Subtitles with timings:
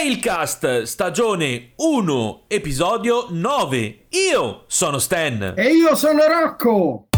[0.00, 4.06] Trailcast, stagione 1, episodio 9.
[4.32, 5.52] Io sono Stan.
[5.54, 7.08] E io sono Rocco.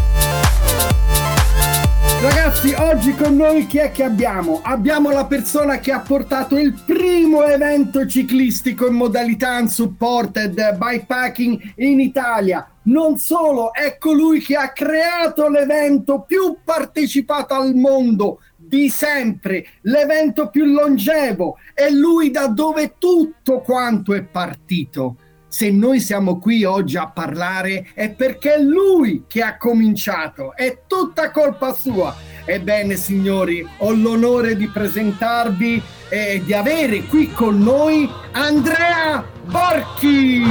[2.21, 4.59] Ragazzi, oggi con noi chi è che abbiamo?
[4.63, 12.01] Abbiamo la persona che ha portato il primo evento ciclistico in modalità unsupported bikepacking in
[12.01, 12.69] Italia.
[12.83, 18.39] Non solo, è colui che ha creato l'evento più partecipato al mondo
[18.77, 25.17] di sempre, l'evento più longevo, è lui da dove tutto quanto è partito.
[25.47, 30.79] Se noi siamo qui oggi a parlare è perché è lui che ha cominciato, è
[30.87, 32.15] tutta colpa sua.
[32.45, 40.41] Ebbene signori, ho l'onore di presentarvi e di avere qui con noi Andrea Borchi.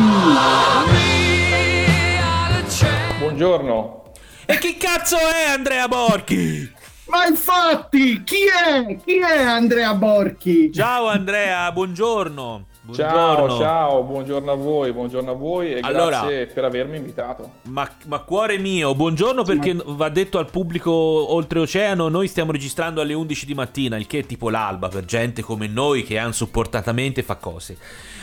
[3.19, 4.13] Buongiorno.
[4.47, 6.81] E chi cazzo è Andrea Borchi?
[7.13, 8.97] Ma infatti, chi è?
[9.05, 10.73] Chi è Andrea Borchi?
[10.73, 12.65] Ciao Andrea, buongiorno.
[12.95, 17.57] Ciao, ciao, buongiorno a voi, buongiorno a voi e allora, grazie per avermi invitato.
[17.65, 19.83] Ma, ma cuore mio, buongiorno perché ma...
[19.89, 24.25] va detto al pubblico oltreoceano, noi stiamo registrando alle 11 di mattina, il che è
[24.25, 27.77] tipo l'alba per gente come noi che insopportatamente fa cose.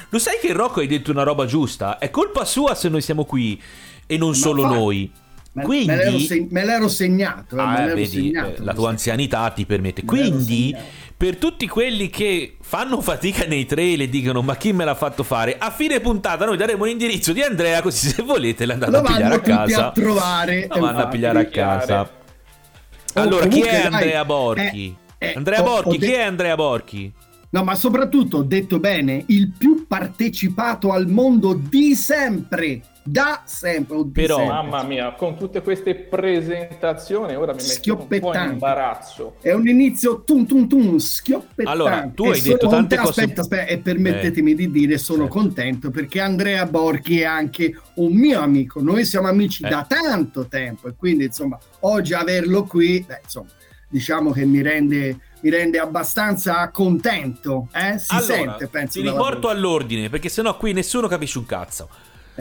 [0.09, 1.99] Lo sai che Rocco hai detto una roba giusta?
[1.99, 3.61] È colpa sua se noi siamo qui
[4.07, 4.69] e non ma solo fa...
[4.69, 5.11] noi.
[5.52, 8.73] Me, Quindi, me, l'ero, se, me l'ero segnato, eh, ah, me l'ero vedi, segnato, la
[8.73, 10.05] tua anzianità ti permette.
[10.05, 10.75] Quindi,
[11.17, 15.23] per tutti quelli che fanno fatica nei trail e dicono ma chi me l'ha fatto
[15.23, 19.36] fare, a fine puntata noi daremo l'indirizzo di Andrea così se volete l'andate a pigliare
[19.36, 19.88] a casa.
[19.88, 20.67] a trovare.
[20.70, 22.02] Lo vanno a pigliare a casa.
[22.02, 24.95] Oh, allora, chi è Andrea Borchi?
[25.17, 27.14] Eh, eh, Andrea Borchi, chi è Andrea Borchi?
[27.50, 34.05] No, ma soprattutto, ho detto bene, il più partecipato al mondo di sempre da sempre.
[34.11, 34.55] Però, sempre.
[34.55, 39.35] mamma mia, con tutte queste presentazioni, ora mi metto un po' in imbarazzo.
[39.41, 41.71] È un inizio tum tum tum, schioppettante.
[41.71, 43.21] Allora, tu hai detto tante cose...
[43.21, 44.55] Aspetta, aspetta, e permettetemi eh.
[44.55, 45.39] di dire, sono certo.
[45.39, 48.81] contento perché Andrea Borchi è anche un mio amico.
[48.81, 49.69] Noi siamo amici eh.
[49.69, 53.49] da tanto tempo e quindi, insomma, oggi averlo qui, beh, insomma,
[53.87, 57.70] diciamo che mi rende mi rende abbastanza contento.
[57.73, 57.97] Eh?
[57.97, 58.99] Si allora, sente, penso.
[58.99, 61.89] Ti riporto all'ordine, perché sennò qui nessuno capisce un cazzo.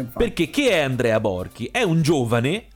[0.05, 1.69] Perché chi è Andrea Borchi?
[1.71, 2.67] È un giovane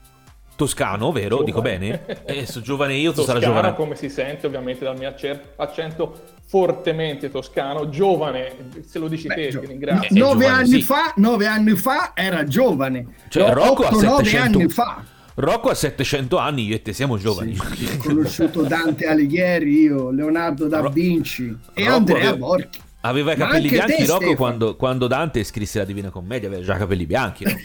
[0.55, 1.43] toscano, vero?
[1.43, 1.45] Giovane.
[1.45, 2.25] Dico bene?
[2.25, 3.75] Eh, sono giovane io, tu toscano, sarai giovane.
[3.75, 5.13] come si sente ovviamente dal mio
[5.57, 10.07] accento fortemente toscano, giovane, se lo dici Beh, te, gio- ti ringrazio.
[10.11, 10.81] No, nove, giovane, anni sì.
[10.81, 13.07] fa, nove anni fa era giovane.
[13.29, 14.57] Cioè, no, Rocco 8, ha 700...
[14.59, 15.03] anni fa.
[15.35, 17.55] Rocco ha 700 anni, io e te siamo giovani.
[17.55, 22.35] Sì, ho conosciuto Dante Alighieri, io, Leonardo da Vinci Ro- e Rocco Andrea aveva...
[22.35, 22.79] Borchi.
[23.05, 27.05] Aveva i capelli bianchi Rocco quando, quando, Dante scrisse la Divina Commedia, aveva già capelli
[27.05, 27.43] bianchi.
[27.43, 27.57] eh,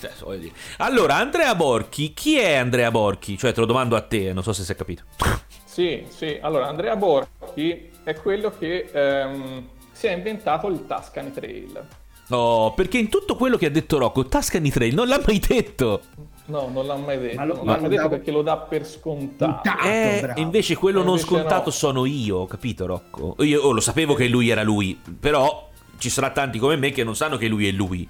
[0.00, 3.36] cioè, allora, Andrea Borchi, chi è Andrea Borchi?
[3.36, 5.02] Cioè, te lo domando a te, non so se si è capito.
[5.64, 11.86] Sì, sì, allora Andrea Borchi è quello che ehm, si è inventato il Tuscany Trail.
[12.30, 16.00] Oh, perché in tutto quello che ha detto Rocco, Tuscany Trail non l'ha mai detto.
[16.46, 17.36] No, non l'ha mai detto.
[17.36, 19.68] Ma lo, non l'ha mai detto perché lo dà per scontato.
[19.84, 21.70] Eh, invece quello e non invece scontato no.
[21.70, 23.36] sono io, capito Rocco?
[23.40, 27.04] Io oh, lo sapevo che lui era lui, però ci sarà tanti come me che
[27.04, 28.08] non sanno che lui è lui.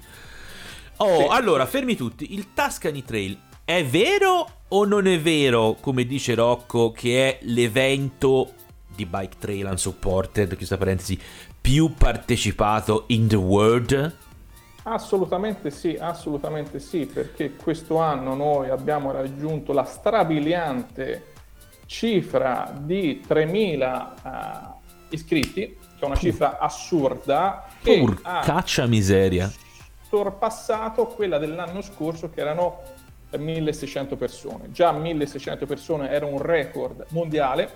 [0.97, 1.27] Oh, sì.
[1.29, 2.33] allora, fermi tutti.
[2.33, 8.53] Il Tuscany Trail è vero o non è vero, come dice Rocco, che è l'evento
[8.95, 11.19] di Bike Trail Unsupported, questa parentesi,
[11.61, 14.17] più partecipato in the world?
[14.83, 21.31] Assolutamente sì, assolutamente sì, perché questo anno noi abbiamo raggiunto la strabiliante
[21.85, 24.75] cifra di 3.000 uh,
[25.09, 27.65] iscritti, che è una cifra assurda.
[27.81, 29.49] Porcaccia miseria!
[30.09, 32.81] Sorpassato quella dell'anno scorso che erano
[33.31, 34.71] 1.600 persone.
[34.71, 37.71] Già 1.600 persone era un record mondiale,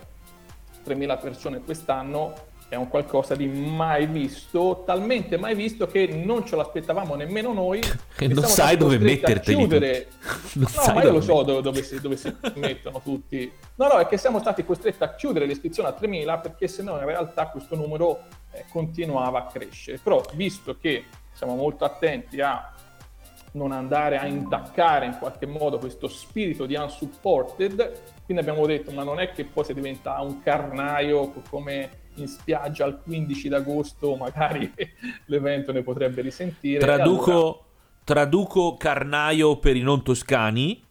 [0.86, 2.34] 3.000 persone quest'anno
[2.70, 7.82] è un qualcosa di mai visto, talmente mai visto che non ce l'aspettavamo nemmeno noi.
[8.18, 9.56] e non sai dove metterti.
[9.56, 10.08] Chiudere...
[10.58, 13.52] Non no, ma io lo so dove, dove, si, dove si mettono tutti.
[13.76, 17.06] No, no, è che siamo stati costretti a chiudere l'iscrizione a 3.000 perché sennò in
[17.06, 20.00] realtà questo numero eh, continuava a crescere.
[20.02, 22.74] Però visto che siamo molto attenti a
[23.52, 29.04] non andare a intaccare in qualche modo questo spirito di unsupported, quindi abbiamo detto ma
[29.04, 34.72] non è che poi si diventa un carnaio come in spiaggia il 15 d'agosto, magari
[35.26, 36.80] l'evento ne potrebbe risentire.
[36.80, 37.58] Traduco, allora...
[38.04, 40.84] traduco carnaio per i non toscani.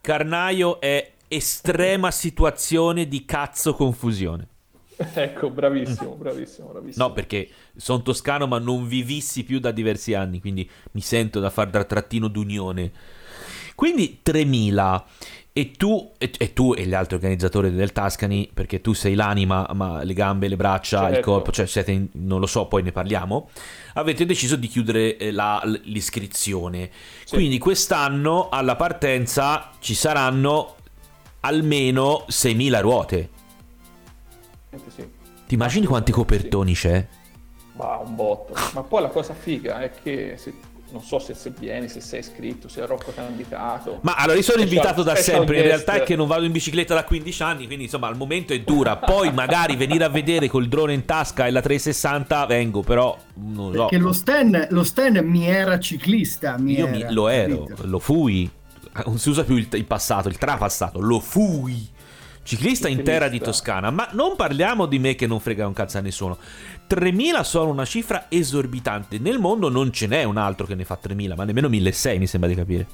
[0.00, 4.48] Carnaio è estrema situazione di cazzo confusione.
[5.14, 7.06] Ecco, bravissimo, bravissimo, bravissimo.
[7.06, 11.50] No, perché sono toscano ma non vivissi più da diversi anni, quindi mi sento da
[11.50, 12.90] far da trattino d'unione.
[13.76, 15.06] Quindi 3000.
[15.58, 19.68] E tu, e, e tu e gli altri organizzatori del Tuscany, perché tu sei l'anima,
[19.74, 21.18] ma le gambe, le braccia, certo.
[21.18, 23.50] il corpo, cioè siete, in, non lo so, poi ne parliamo,
[23.94, 26.90] avete deciso di chiudere eh, la, l'iscrizione.
[27.24, 27.34] Sì.
[27.34, 30.76] Quindi quest'anno alla partenza ci saranno
[31.40, 33.28] almeno 6.000 ruote.
[34.94, 35.08] Sì.
[35.48, 36.86] Ti immagini quanti copertoni sì.
[36.86, 37.06] c'è?
[37.72, 38.54] Ma un botto.
[38.74, 40.54] Ma poi la cosa figa è che se
[40.90, 43.98] non so se, se vieni, se sei iscritto, se Rocco ti ha invitato.
[44.02, 45.60] Ma allora io sono special, invitato da sempre, guest.
[45.60, 48.52] in realtà è che non vado in bicicletta da 15 anni, quindi insomma al momento
[48.52, 48.96] è dura.
[48.96, 53.72] Poi magari venire a vedere col drone in tasca e la 360 vengo, però non
[53.72, 53.80] so.
[53.80, 57.86] Perché lo Stan, lo Stan mi era ciclista, mi io era, mi, lo ero, capito?
[57.86, 58.50] lo fui.
[59.04, 61.96] Non si usa più il, il passato, il trapassato, lo fui
[62.48, 65.98] ciclista in terra di Toscana, ma non parliamo di me che non frega un cazzo
[65.98, 66.38] a nessuno.
[66.88, 69.18] 3.000 sono una cifra esorbitante.
[69.18, 72.26] Nel mondo non ce n'è un altro che ne fa 3.000, ma nemmeno 1.600 mi
[72.26, 72.86] sembra di capire.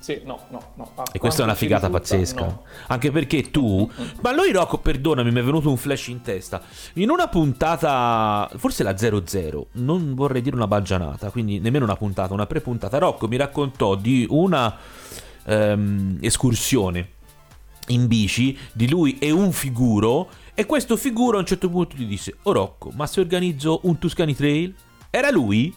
[0.00, 0.90] Sì, no, no, no.
[0.96, 2.44] Ah, e questa è una figata risulta, pazzesca.
[2.44, 2.64] No.
[2.88, 3.90] Anche perché tu.
[4.20, 6.60] Ma lui, Rocco, perdonami, mi è venuto un flash in testa.
[6.94, 12.34] In una puntata, forse la 00, non vorrei dire una baggianata, quindi nemmeno una puntata,
[12.34, 12.98] una pre-puntata.
[12.98, 14.76] Rocco mi raccontò di una
[15.46, 17.16] um, escursione
[17.88, 22.06] in bici di lui e un figuro e questo figuro a un certo punto gli
[22.06, 24.74] disse Oh Rocco, ma se organizzo un Tuscany Trail?
[25.10, 25.74] Era lui?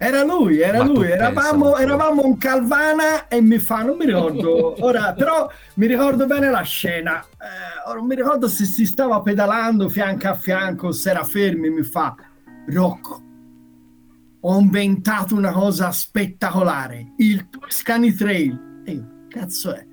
[0.00, 4.76] Era lui, era ma lui, eravamo, eravamo un Calvana e mi fa, non mi ricordo,
[4.86, 9.88] ora però mi ricordo bene la scena, eh, non mi ricordo se si stava pedalando
[9.88, 12.14] fianco a fianco, se era fermi, mi fa,
[12.68, 13.22] Rocco,
[14.40, 18.82] ho inventato una cosa spettacolare, il Tuscany Trail.
[18.84, 19.87] E io, cazzo è?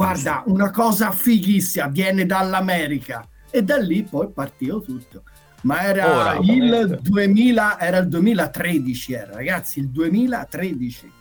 [0.00, 3.22] Guarda, una cosa fighissima, viene dall'America.
[3.50, 5.24] E da lì poi partito tutto.
[5.62, 11.12] Ma era Ora, il 2000, era il 2013, era, ragazzi, il 2013.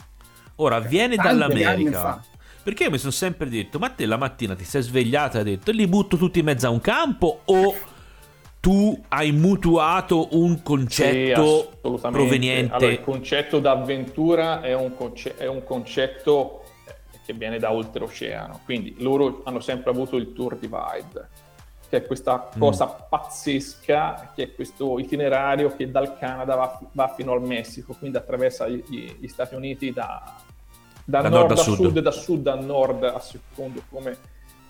[0.56, 2.24] Ora viene dall'America.
[2.64, 5.46] Perché io mi sono sempre detto, ma te la mattina ti sei svegliato e hai
[5.46, 7.76] detto, li butto tutti in mezzo a un campo o
[8.62, 12.76] tu hai mutuato un concetto sì, proveniente?
[12.76, 16.64] Allora, il concetto d'avventura è un, conce- è un concetto
[17.30, 18.62] che viene da oltreoceano.
[18.66, 21.30] Quindi loro hanno sempre avuto il Tour Divide,
[21.88, 22.60] che è questa mm.
[22.60, 28.18] cosa pazzesca, che è questo itinerario che dal Canada va, va fino al Messico, quindi
[28.18, 28.84] attraversa gli,
[29.20, 30.38] gli Stati Uniti da,
[31.06, 31.76] da, da nord, nord a sud.
[31.76, 34.18] sud, da sud a nord, a secondo come,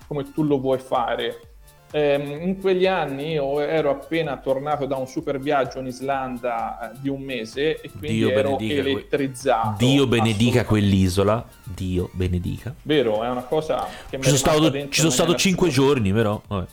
[0.06, 1.54] come tu lo vuoi fare.
[1.92, 6.98] Eh, in quegli anni io ero appena tornato da un super viaggio in Islanda eh,
[7.00, 9.76] di un mese e quindi Dio ero elettrizzato.
[9.84, 11.44] Dio benedica quell'isola.
[11.64, 12.76] Dio benedica.
[12.84, 16.40] Vero, è una cosa che mi ci sono stato, ci sono stato 5 giorni, però.
[16.46, 16.66] Vabbè.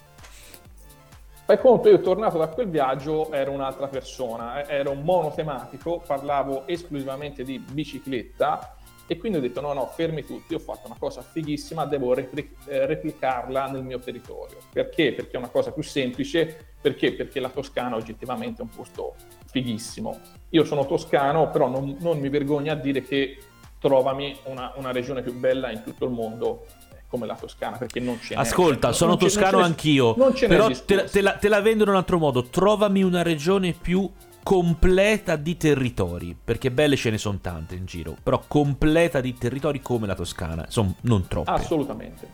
[1.47, 7.59] Fai conto, io tornato da quel viaggio ero un'altra persona, ero monotematico, parlavo esclusivamente di
[7.59, 8.76] bicicletta
[9.07, 12.51] e quindi ho detto no, no, fermi tutti, ho fatto una cosa fighissima, devo repli-
[12.67, 14.59] eh, replicarla nel mio territorio.
[14.73, 15.13] Perché?
[15.13, 17.13] Perché è una cosa più semplice, perché?
[17.13, 19.15] Perché la Toscana oggettivamente è un posto
[19.47, 20.19] fighissimo.
[20.51, 23.39] Io sono toscano, però non, non mi vergogno a dire che
[23.79, 28.01] trovami una, una, regione più bella in tutto il mondo eh, come la Toscana, perché
[28.01, 28.35] non c'è.
[28.35, 32.19] Ascolta, sono non toscano anch'io, però te, te, la, te la vendo in un altro
[32.19, 34.11] modo, trovami una regione più
[34.47, 39.83] completa di territori, perché belle ce ne sono tante in giro, però completa di territori
[39.83, 41.51] come la Toscana, sono non troppe.
[41.51, 42.29] Assolutamente.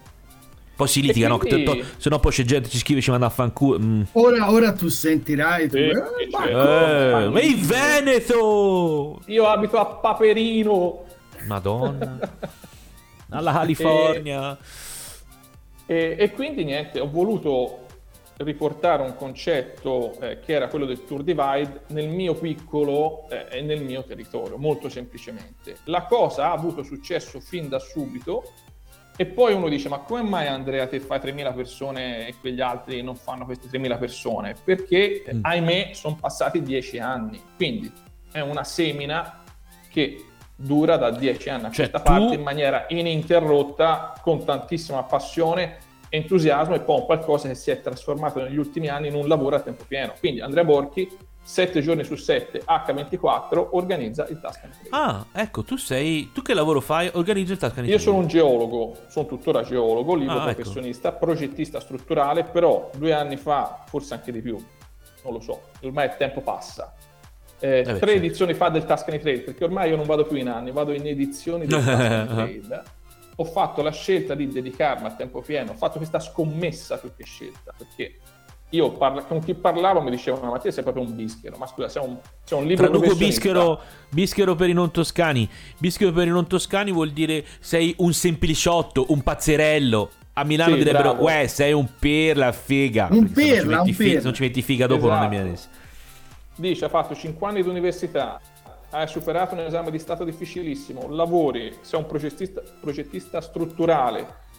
[0.76, 1.64] Poi si litiga, quindi...
[1.64, 1.74] no?
[1.96, 3.78] Se no poi c'è gente che ci scrive ci manda a fanculo.
[3.78, 4.02] Mm.
[4.12, 5.70] Ora, ora tu sentirai.
[5.70, 5.76] Tu...
[5.78, 9.22] Sì, eh, ma il Veneto!
[9.24, 11.04] Io abito a Paperino.
[11.46, 12.18] Madonna.
[13.30, 14.58] Alla California.
[15.86, 17.86] E, e, e, quindi niente, ho voluto
[18.38, 23.60] riportare un concetto eh, che era quello del Tour Divide nel mio piccolo eh, e
[23.62, 25.76] nel mio territorio, molto semplicemente.
[25.84, 28.44] La cosa ha avuto successo fin da subito
[29.16, 33.02] e poi uno dice ma come mai Andrea te fai 3.000 persone e quegli altri
[33.02, 34.54] non fanno queste 3.000 persone?
[34.64, 35.40] Perché mm.
[35.42, 37.92] ahimè sono passati 10 anni, quindi
[38.32, 39.42] è una semina
[39.90, 40.24] che
[40.56, 42.04] dura da 10 anni a cioè, questa tu...
[42.04, 47.80] parte in maniera ininterrotta con tantissima passione entusiasmo e poi un qualcosa che si è
[47.80, 50.12] trasformato negli ultimi anni in un lavoro a tempo pieno.
[50.18, 51.08] Quindi Andrea Borchi,
[51.42, 54.88] 7 giorni su 7, H24, organizza il Tuscany Trail.
[54.90, 56.30] Ah, ecco, tu sei...
[56.32, 57.10] Tu che lavoro fai?
[57.14, 57.92] Organizzi il Tuscany Trail?
[57.92, 60.56] Io sono un geologo, sono tuttora geologo, libero ah, ecco.
[60.56, 61.18] professionista, ecco.
[61.24, 64.62] progettista strutturale, però due anni fa, forse anche di più,
[65.24, 66.94] non lo so, ormai il tempo passa.
[67.58, 68.10] Eh, eh, tre certo.
[68.10, 71.06] edizioni fa del Tuscany Trail, perché ormai io non vado più in anni, vado in
[71.06, 72.82] edizioni del Tuscany Trail
[73.36, 77.24] ho fatto la scelta di dedicarmi a tempo pieno, ho fatto questa scommessa più che
[77.24, 78.18] scelta, perché
[78.72, 81.88] io parla, con chi parlavo mi dicevano ma te sei proprio un bischero ma scusa
[81.88, 85.48] sei un, sei un libro traduco bischero, bischero per i non toscani
[85.78, 90.78] bischero per i non toscani vuol dire sei un sempliciotto un pazzerello a Milano sì,
[90.78, 94.18] direbbero uè sei un perla figa un perla, un perla.
[94.18, 95.14] se non ci metti figa dopo esatto.
[95.14, 95.38] non è esatto.
[95.42, 95.68] milanese
[96.56, 98.40] dice ha fatto 5 anni di università
[98.92, 104.50] hai superato un esame di stato difficilissimo lavori sei un progettista, progettista strutturale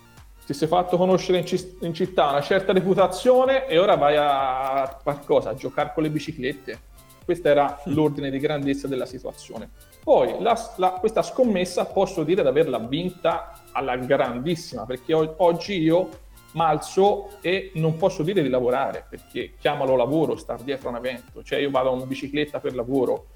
[0.45, 4.99] ti sei fatto conoscere in, ci- in, città una certa reputazione e ora vai a
[5.01, 6.79] qualcosa, a giocare con le biciclette.
[7.23, 7.93] Questo era mm.
[7.93, 9.69] l'ordine di grandezza della situazione.
[10.03, 15.79] Poi la, la, questa scommessa posso dire di averla vinta alla grandissima, perché o- oggi
[15.79, 16.09] io
[16.51, 21.41] malzo e non posso dire di lavorare, perché chiamalo lavoro, star dietro a un evento,
[21.41, 23.27] cioè io vado in bicicletta per lavoro,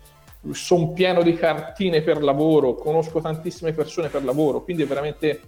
[0.53, 5.41] sono pieno di cartine per lavoro, conosco tantissime persone per lavoro, quindi è veramente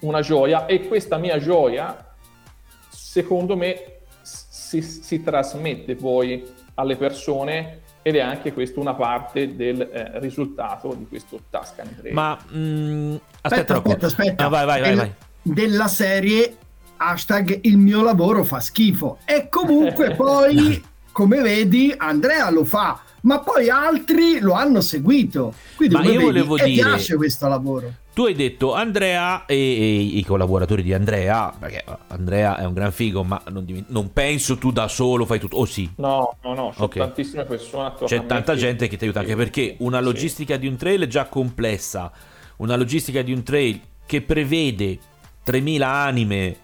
[0.00, 2.14] una gioia e questa mia gioia,
[2.88, 9.80] secondo me, si, si trasmette poi alle persone ed è anche questa una parte del
[9.80, 12.14] eh, risultato di questo Tuscany Trail.
[12.14, 14.44] Ma mh, mm, aspetta, aspetta, aspetta.
[14.46, 15.14] Ah, vai, vai, vai, vai.
[15.42, 16.56] Della serie
[16.96, 23.40] hashtag il mio lavoro fa schifo e comunque poi come vedi Andrea lo fa ma
[23.40, 28.26] poi altri lo hanno seguito quindi ma io vedi, volevo dire piace questo lavoro tu
[28.26, 33.24] hai detto Andrea e, e, i collaboratori di Andrea, perché Andrea è un gran figo,
[33.24, 35.90] ma non, non penso tu da solo fai tutto, o oh, sì?
[35.96, 37.02] No, no, no, c'è okay.
[37.06, 40.60] tantissime persone attorno C'è tanta gente che ti aiuta, anche perché una logistica sì.
[40.60, 42.12] di un trail è già complessa,
[42.56, 44.98] una logistica di un trail che prevede
[45.44, 46.56] 3000 anime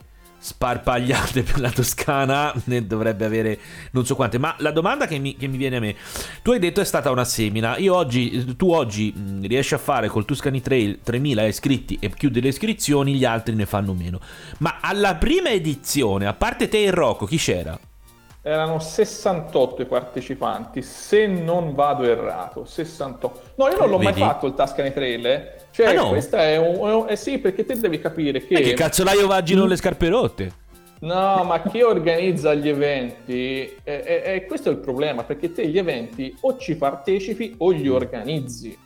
[0.48, 3.58] sparpagliate per la Toscana ne dovrebbe avere
[3.92, 5.94] non so quante ma la domanda che mi, che mi, viene a me
[6.42, 9.12] tu hai detto è stata una semina io oggi tu oggi
[9.42, 13.66] riesci a fare col Tuscany Trail 3000 iscritti e chiudi le iscrizioni gli altri ne
[13.66, 14.20] fanno meno
[14.58, 17.78] ma alla prima edizione a parte te e Rocco chi c'era?
[18.40, 23.40] erano 68 i partecipanti, se non vado errato, 68.
[23.56, 24.20] No, io non l'ho Vedi?
[24.20, 25.56] mai fatto il Tuscany Trail, eh.
[25.78, 26.08] Cioè, ah, no?
[26.08, 27.06] questa è un...
[27.08, 28.56] Eh sì, perché te devi capire che...
[28.56, 30.52] Eh, che cazzolaio vagino le scarpe rotte?
[31.02, 35.52] No, ma chi organizza gli eventi, e eh, eh, eh, questo è il problema, perché
[35.52, 38.76] te gli eventi o ci partecipi o li organizzi.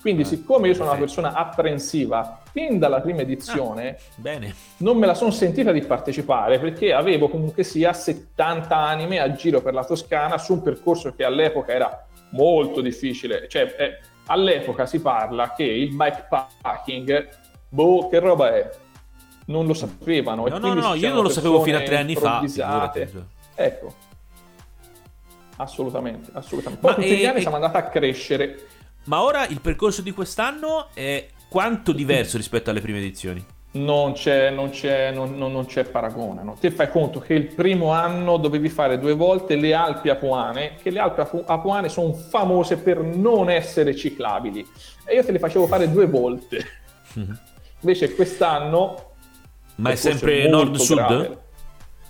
[0.00, 4.38] Quindi, ah, siccome io sono una persona apprensiva, fin dalla prima edizione, ah,
[4.78, 9.60] non me la sono sentita di partecipare perché avevo comunque sia 70 anime a giro
[9.60, 13.46] per la Toscana su un percorso che all'epoca era molto difficile.
[13.48, 17.28] Cioè, eh, all'epoca si parla che il bikepacking,
[17.68, 18.70] boh, che roba è?
[19.46, 20.46] Non lo sapevano.
[20.46, 22.42] No, no, no, io non lo sapevo fino a tre anni fa.
[23.54, 23.94] Ecco.
[25.56, 26.80] Assolutamente, assolutamente.
[26.86, 27.40] Poi Ma tutti e, gli anni e...
[27.40, 28.66] siamo andati a crescere
[29.08, 33.42] ma ora il percorso di quest'anno è quanto diverso rispetto alle prime edizioni?
[33.70, 36.42] Non c'è, non c'è, non, non c'è paragone.
[36.42, 36.56] No?
[36.58, 40.90] Ti fai conto che il primo anno dovevi fare due volte le Alpi Apuane, che
[40.90, 44.66] le Alpi Apuane sono famose per non essere ciclabili.
[45.04, 46.64] E io te le facevo fare due volte.
[47.80, 49.12] Invece quest'anno...
[49.76, 51.38] Ma è sempre nord-sud?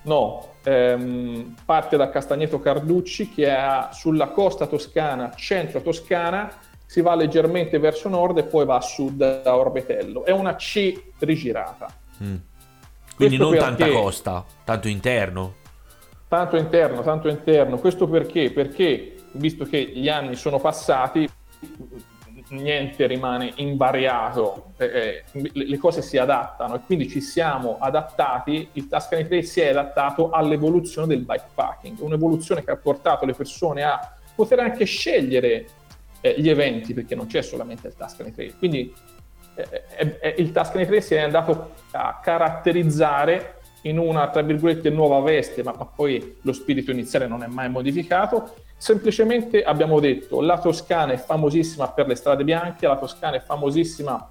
[0.03, 6.51] No, ehm, parte da Castagneto Carducci che è sulla costa toscana, centro toscana,
[6.89, 10.25] si va leggermente verso nord e poi va a sud a Orbetello.
[10.25, 11.87] È una C rigirata.
[12.23, 12.37] Mm.
[13.15, 15.55] Quindi Questo non tanta costa, tanto interno.
[16.27, 17.77] Tanto interno, tanto interno.
[17.77, 18.51] Questo perché?
[18.53, 21.29] Perché, visto che gli anni sono passati,
[22.49, 28.89] niente rimane invariato, eh, eh le cose si adattano e quindi ci siamo adattati, il
[28.89, 34.15] Tuscany Trail si è adattato all'evoluzione del bikepacking, un'evoluzione che ha portato le persone a
[34.35, 35.67] poter anche scegliere
[36.21, 38.57] eh, gli eventi, perché non c'è solamente il Tuscany Trail.
[38.57, 38.93] Quindi
[39.55, 45.21] eh, eh, il Tuscany Trail si è andato a caratterizzare in una, tra virgolette, nuova
[45.21, 48.55] veste, ma, ma poi lo spirito iniziale non è mai modificato.
[48.77, 54.31] Semplicemente abbiamo detto la Toscana è famosissima per le strade bianche, la Toscana è famosissima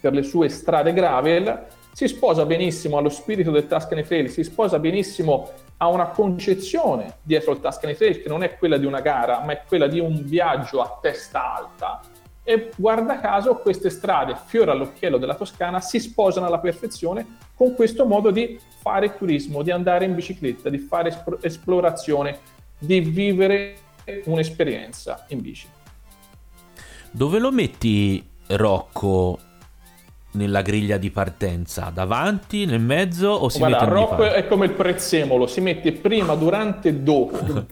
[0.00, 4.78] per le sue strade gravel, si sposa benissimo allo spirito del Tuscany Trail, si sposa
[4.78, 5.50] benissimo
[5.82, 9.52] a una concezione dietro il Tuscany Trail che non è quella di una gara, ma
[9.52, 12.00] è quella di un viaggio a testa alta.
[12.42, 18.04] E guarda caso queste strade, fiore all'occhiello della Toscana, si sposano alla perfezione con questo
[18.04, 22.38] modo di fare turismo, di andare in bicicletta, di fare esplorazione,
[22.78, 23.76] di vivere
[24.24, 25.68] un'esperienza in bici.
[27.10, 29.38] Dove lo metti Rocco
[30.32, 31.90] nella griglia di partenza?
[31.92, 36.34] Davanti, nel mezzo o si Guarda, mette rock è come il prezzemolo, si mette prima,
[36.34, 37.38] durante e dopo.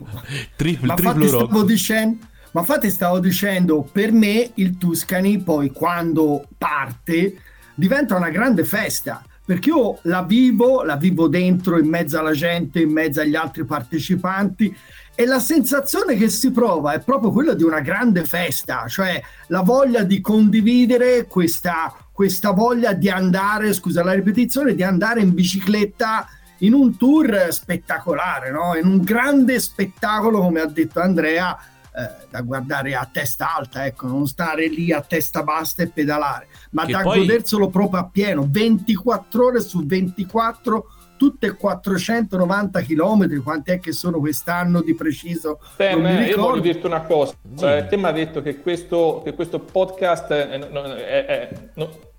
[0.56, 1.44] Tripl, ma triplo rock.
[1.46, 7.36] Stavo dicendo, ma infatti stavo dicendo, per me il Tuscany poi quando parte
[7.74, 9.22] diventa una grande festa.
[9.44, 13.64] perché io la vivo, la vivo dentro, in mezzo alla gente, in mezzo agli altri
[13.64, 14.76] partecipanti
[15.14, 19.62] e la sensazione che si prova è proprio quella di una grande festa, cioè la
[19.62, 26.26] voglia di condividere questa, questa voglia di andare, scusa la ripetizione, di andare in bicicletta
[26.58, 28.74] in un tour spettacolare, no?
[28.74, 31.56] in un grande spettacolo, come ha detto Andrea,
[31.94, 36.48] eh, da guardare a testa alta, ecco, non stare lì a testa bassa e pedalare,
[36.72, 37.20] ma che da poi...
[37.20, 44.18] goderselo proprio a pieno, 24 ore su 24 tutte 490 km, quanti è che sono
[44.18, 45.60] quest'anno di preciso?
[45.76, 49.34] Te, me, io voglio dirti una cosa, cioè, te mi ha detto che questo, che
[49.34, 51.48] questo podcast è, è, è,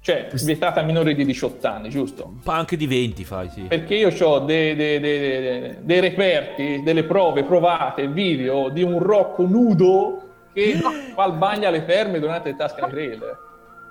[0.09, 2.33] cioè vietata a minori di 18 anni, giusto?
[2.45, 3.61] Anche di 20 fai, sì.
[3.61, 9.43] Perché io ho dei, dei, dei, dei reperti, delle prove provate, video di un Rocco
[9.43, 10.79] nudo che
[11.13, 13.37] fa il bagno alle ferme durante le tasche Trail.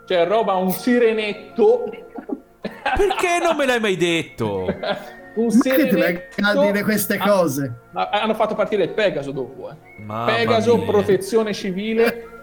[0.06, 1.84] Cioè roba un sirenetto
[2.60, 4.66] perché non me l'hai mai detto?
[5.38, 6.40] Un serenetto...
[6.42, 7.72] a dire queste cose?
[7.92, 9.70] Hanno fatto partire il Pegaso dopo.
[9.70, 9.74] Eh.
[10.26, 10.86] Pegaso, mia.
[10.86, 12.37] protezione civile.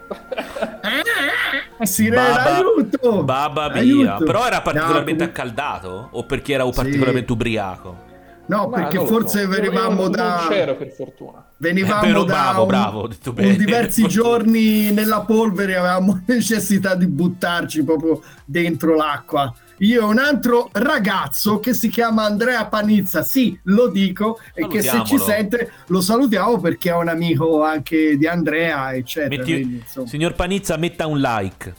[1.82, 3.24] Sirena, Baba, aiuto!
[3.24, 4.24] Babba mia, aiuto.
[4.24, 6.08] però era particolarmente no, accaldato?
[6.12, 7.32] O perché era particolarmente sì.
[7.32, 8.04] ubriaco?
[8.46, 9.48] No, Ma perché forse so.
[9.48, 10.36] venivamo da.
[10.36, 11.44] Non c'ero per fortuna.
[11.56, 13.56] Venivamo da bravo, un, bravo, detto bene.
[13.56, 20.70] diversi giorni nella polvere, avevamo necessità di buttarci proprio dentro l'acqua io e un altro
[20.72, 26.00] ragazzo che si chiama Andrea Panizza, sì, lo dico, e che se ci sente lo
[26.00, 29.36] salutiamo perché è un amico anche di Andrea, eccetera.
[29.36, 31.74] Metti, Quindi, signor Panizza, metta un like,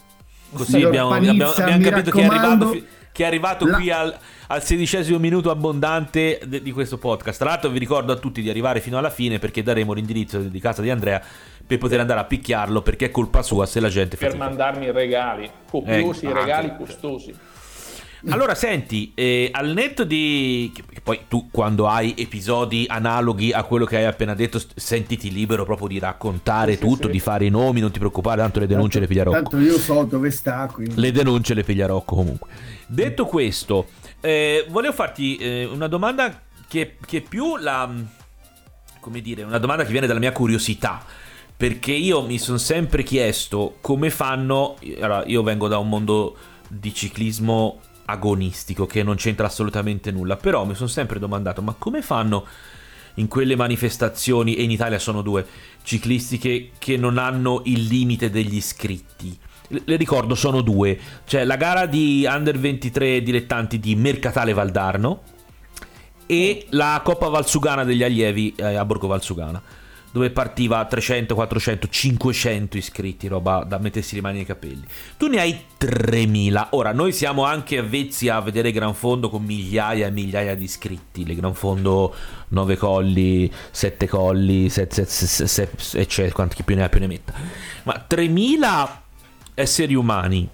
[0.52, 3.76] così abbiamo, Panizza, abbiamo, abbiamo capito che è arrivato, che è arrivato la...
[3.76, 7.38] qui al, al, sedicesimo minuto abbondante de, di questo podcast.
[7.38, 10.60] Tra l'altro vi ricordo a tutti di arrivare fino alla fine perché daremo l'indirizzo di
[10.60, 11.20] casa di Andrea
[11.66, 15.50] per poter andare a picchiarlo perché è colpa sua se la gente per mandarmi regali
[15.68, 17.34] copiosi, eh, regali costosi.
[18.28, 20.72] Allora, senti, eh, al netto di...
[20.74, 25.64] Che poi tu quando hai episodi analoghi a quello che hai appena detto, sentiti libero
[25.64, 27.12] proprio di raccontare sì, tutto, sì.
[27.12, 29.50] di fare i nomi, non ti preoccupare, tanto le denunce tanto, le piglia Rocco.
[29.50, 31.00] Tanto io so dove sta, quindi.
[31.00, 32.50] Le denunce le piglia Rocco comunque.
[32.86, 33.86] Detto questo,
[34.20, 37.88] eh, volevo farti eh, una domanda che, che più la...
[39.00, 41.04] come dire, una domanda che viene dalla mia curiosità
[41.56, 44.76] perché io mi sono sempre chiesto come fanno.
[45.00, 46.36] Allora, io vengo da un mondo
[46.68, 52.02] di ciclismo agonistico che non c'entra assolutamente nulla, però mi sono sempre domandato ma come
[52.02, 52.46] fanno
[53.14, 55.44] in quelle manifestazioni, e in Italia sono due,
[55.82, 59.36] ciclistiche che non hanno il limite degli iscritti?
[59.68, 60.98] Le ricordo, sono due.
[61.26, 65.22] C'è la gara di Under 23 dilettanti di Mercatale Valdarno
[66.26, 69.60] e la Coppa Valsugana degli allievi eh, a Borgo Valsugana
[70.10, 74.84] dove partiva 300, 400, 500 iscritti, roba da mettersi le mani nei capelli.
[75.16, 76.68] Tu ne hai 3000.
[76.70, 81.26] Ora, noi siamo anche avvezzi a vedere Gran Fondo con migliaia e migliaia di iscritti.
[81.26, 82.14] Le Gran Fondo
[82.48, 87.34] 9 colli, 7 colli, 7, 7, eccetera, quanti più ne ha più ne metta.
[87.84, 89.02] Ma 3000
[89.54, 90.48] esseri umani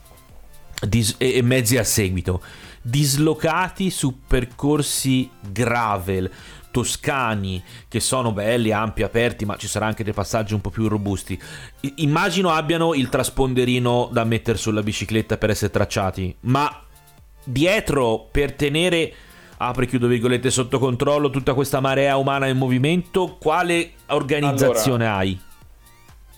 [0.80, 2.40] dis- e mezzi a seguito
[2.86, 6.30] dislocati su percorsi gravel
[6.74, 10.88] toscani che sono belli, ampi, aperti, ma ci saranno anche dei passaggi un po' più
[10.88, 11.40] robusti.
[11.96, 16.82] Immagino abbiano il trasponderino da mettere sulla bicicletta per essere tracciati, ma
[17.44, 19.12] dietro per tenere
[19.58, 25.40] apri chiudo virgolette sotto controllo tutta questa marea umana in movimento, quale organizzazione allora, hai?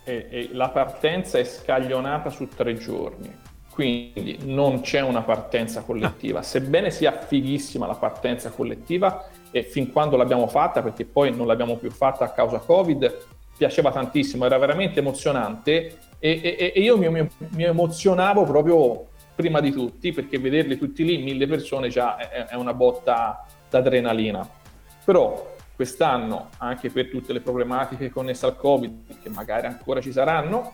[0.04, 3.44] Eh, eh, la partenza è scaglionata su tre giorni
[3.76, 10.18] quindi non c'è una partenza collettiva, sebbene sia fighissima la partenza collettiva e fin quando
[10.18, 13.24] l'abbiamo fatta, perché poi non l'abbiamo più fatta a causa Covid,
[13.56, 19.60] piaceva tantissimo, era veramente emozionante e, e, e io mi, mi, mi, emozionavo proprio prima
[19.60, 24.46] di tutti perché vederli tutti lì, mille persone già è, è una botta d'adrenalina.
[25.02, 30.72] Però quest'anno, anche per tutte le problematiche connesse al Covid, che magari ancora ci saranno,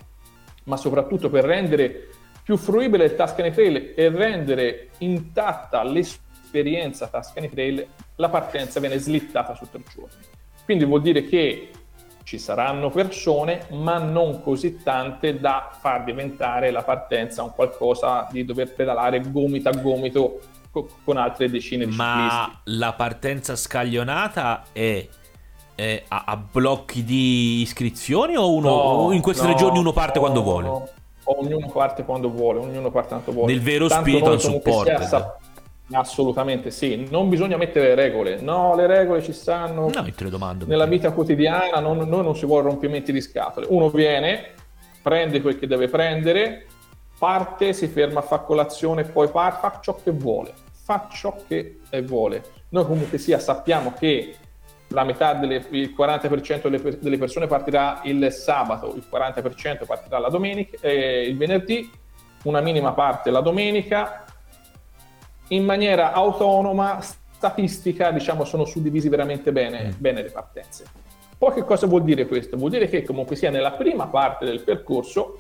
[0.65, 2.09] ma soprattutto per rendere
[2.43, 9.55] più fruibile il Tuscany Trail e rendere intatta l'esperienza Tuscany Trail, la partenza viene slittata
[9.55, 10.25] su tre giorni.
[10.65, 11.71] Quindi vuol dire che
[12.25, 18.45] ci saranno persone, ma non così tante da far diventare la partenza un qualcosa di
[18.45, 20.41] dover pedalare gomito a gomito
[21.05, 22.37] con altre decine di ma ciclisti.
[22.37, 25.07] Ma la partenza scaglionata è,
[25.75, 29.93] è a, a, blocchi di iscrizioni o, uno, no, in questi no, tre giorni uno
[29.93, 31.01] parte no, quando vuole?
[31.25, 33.53] ognuno parte quando vuole, ognuno parte quanto vuole.
[33.53, 35.41] Nel vero Tanto spirito al supporto.
[35.93, 41.13] Assolutamente sì, non bisogna mettere regole, no, le regole ci stanno no, domando nella vita
[41.13, 44.53] quotidiana, non, noi non si vuole rompimenti di scatole, uno viene,
[45.03, 46.67] prende quel che deve prendere,
[47.19, 51.79] parte, si ferma a fare colazione, poi parte, fa ciò che vuole, fa ciò che
[52.05, 52.43] vuole.
[52.71, 54.35] Noi comunque sia sappiamo che
[54.89, 60.29] la metà delle, il 40% delle, delle, persone partirà il sabato, il 40% partirà la
[60.29, 61.91] domenica, eh, il venerdì,
[62.45, 64.25] una minima parte la domenica,
[65.53, 69.93] in maniera autonoma, statistica, diciamo, sono suddivisi veramente bene, mm.
[69.99, 70.85] bene le partenze.
[71.37, 72.57] Poi che cosa vuol dire questo?
[72.57, 75.39] Vuol dire che comunque sia nella prima parte del percorso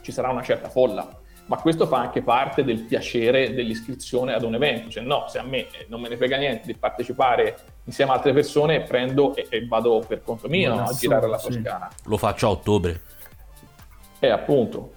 [0.00, 1.06] ci sarà una certa folla,
[1.46, 4.88] ma questo fa anche parte del piacere dell'iscrizione ad un evento.
[4.88, 8.32] Cioè, no, se a me non me ne frega niente di partecipare insieme a altre
[8.32, 11.90] persone, prendo e, e vado per conto mio no, a girare la Toscana.
[11.94, 12.08] Sì.
[12.08, 13.02] Lo faccio a ottobre.
[14.20, 14.92] Eh, appunto.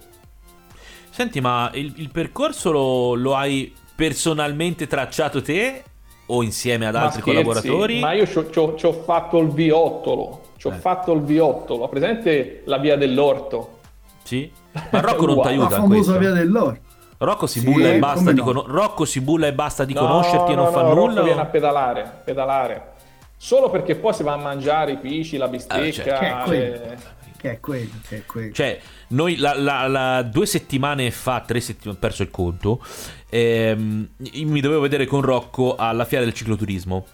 [1.10, 5.82] Senti, ma il, il percorso lo, lo, hai personalmente tracciato te
[6.26, 7.98] o insieme ad altri scherzi, collaboratori?
[7.98, 10.52] Ma io ci ho fatto il viottolo.
[10.56, 10.76] Ci ho eh.
[10.76, 11.82] fatto il viottolo.
[11.82, 13.78] Ho presente la via dell'orto?
[14.22, 14.48] Sì.
[14.92, 15.70] Ma Rocco non ti aiuta.
[15.70, 16.78] La famosa via dell'oro.
[17.18, 18.64] Rocco si, sì, bulla e basta di, no.
[18.68, 20.94] Rocco si bulla e basta di no, conoscerti e non no, fa nulla.
[20.94, 22.92] Rocco viene a pedalare, pedalare.
[23.36, 25.82] Solo perché poi si va a mangiare i pisci, la bistecca.
[25.82, 26.74] Eh, cioè, che è quello.
[26.74, 27.16] E...
[27.38, 28.52] Che è quello, che è quello.
[28.52, 32.80] Cioè, noi la, la, la, due settimane fa, tre settimane, ho perso il conto,
[33.28, 37.06] ehm, mi dovevo vedere con Rocco alla fiera del cicloturismo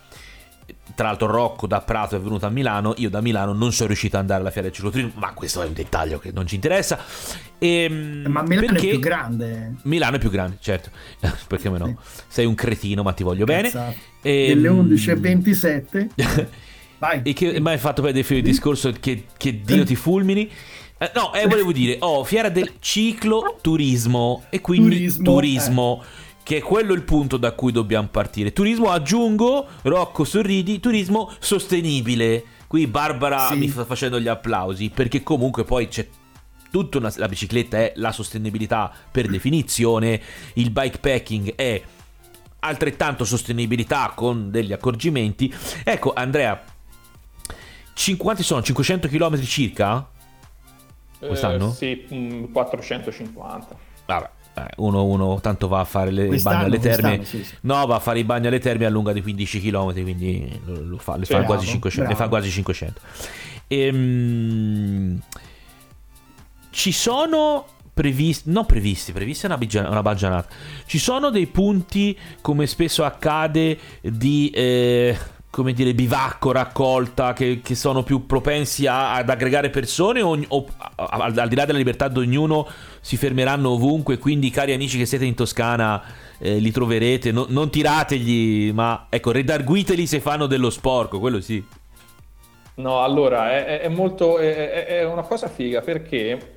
[0.94, 4.16] tra l'altro Rocco da Prato è venuto a Milano, io da Milano non sono riuscito
[4.16, 6.98] ad andare alla fiera del cicloturismo, ma questo è un dettaglio che non ci interessa.
[7.58, 9.74] Ehm, ma Milano è più grande.
[9.82, 10.90] Milano è più grande, certo,
[11.48, 11.98] perché me no?
[12.28, 13.72] Sei un cretino, ma ti voglio bene.
[14.22, 16.08] E, Delle 11.27.
[16.98, 17.20] Vai.
[17.24, 20.50] E che mi hai fatto perdere il discorso che, che Dio ti fulmini.
[21.04, 25.24] Eh, no, eh, volevo dire, oh, fiera del cicloturismo e quindi turismo.
[25.24, 28.52] turismo eh che è quello il punto da cui dobbiamo partire.
[28.52, 32.44] Turismo, aggiungo, Rocco sorridi, turismo sostenibile.
[32.66, 33.56] Qui Barbara sì.
[33.56, 36.06] mi sta facendo gli applausi perché comunque poi c'è
[36.70, 40.20] tutta una, la bicicletta è la sostenibilità per definizione,
[40.54, 41.82] il bikepacking è
[42.60, 45.52] altrettanto sostenibilità con degli accorgimenti.
[45.82, 46.62] Ecco Andrea,
[47.94, 50.10] 50 sono 500 km circa?
[51.26, 51.70] Quest'anno?
[51.70, 51.72] Eh,
[52.06, 53.76] sì, 450.
[54.06, 57.54] Vabbè eh, uno, uno, tanto va a fare le, il bagno alle terme sì, sì.
[57.62, 60.96] no va a fare i bagni alle terme a lunga di 15 km quindi lo,
[60.98, 63.00] fa, le, fa quasi 500, le fa quasi 500
[63.66, 65.20] ehm,
[66.70, 70.48] ci sono previsti non previsti previsti è una, una baggianata
[70.86, 75.18] ci sono dei punti come spesso accade di eh,
[75.54, 80.66] come dire, bivacco, raccolta, che, che sono più propensi a, ad aggregare persone o, o
[80.96, 82.66] al, al, di là della libertà di ognuno
[83.00, 86.02] si fermeranno ovunque, quindi cari amici che siete in Toscana
[86.40, 91.64] eh, li troverete, no, non tirategli, ma ecco, redarguiteli se fanno dello sporco, quello sì.
[92.74, 96.56] No, allora, è, è molto, è, è, una cosa figa perché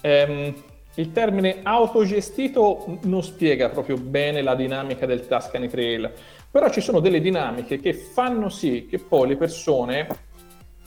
[0.00, 0.54] ehm,
[0.94, 6.10] il termine autogestito non spiega proprio bene la dinamica del Tuscany Trail
[6.50, 10.08] però ci sono delle dinamiche che fanno sì che poi le persone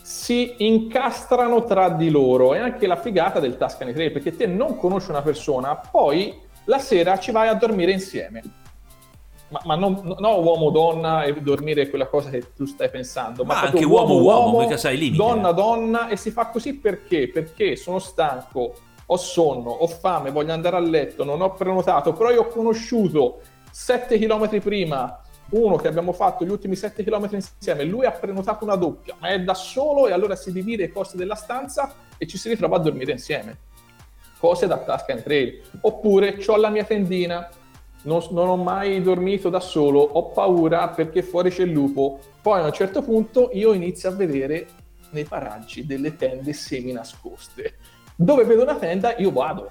[0.02, 2.52] si incastrano tra di loro.
[2.52, 6.78] È anche la figata del Tuscany Trail, perché te non conosci una persona, poi la
[6.78, 8.42] sera ci vai a dormire insieme.
[9.48, 13.44] Ma, ma non no, uomo-donna e dormire è quella cosa che tu stai pensando.
[13.44, 15.16] Ma, ma anche uomo-uomo, mica sai limiti.
[15.16, 17.30] Donna-donna, e si fa così perché?
[17.30, 18.74] Perché sono stanco,
[19.06, 23.40] ho sonno, ho fame, voglio andare a letto, non ho prenotato, però io ho conosciuto
[23.70, 25.18] 7 km prima
[25.50, 29.28] uno che abbiamo fatto gli ultimi 7 km insieme, lui ha prenotato una doppia, ma
[29.28, 32.76] è da solo e allora si divide i costi della stanza e ci si ritrova
[32.76, 33.58] a dormire insieme.
[34.38, 35.62] Cose da Tuscan Trail.
[35.82, 37.48] Oppure ho la mia tendina,
[38.02, 42.18] non, non, ho mai dormito da solo, ho paura perché fuori c'è il lupo.
[42.42, 44.66] Poi a un certo punto io inizio a vedere
[45.10, 47.76] nei paraggi delle tende semi nascoste.
[48.16, 49.70] Dove vedo una tenda io vado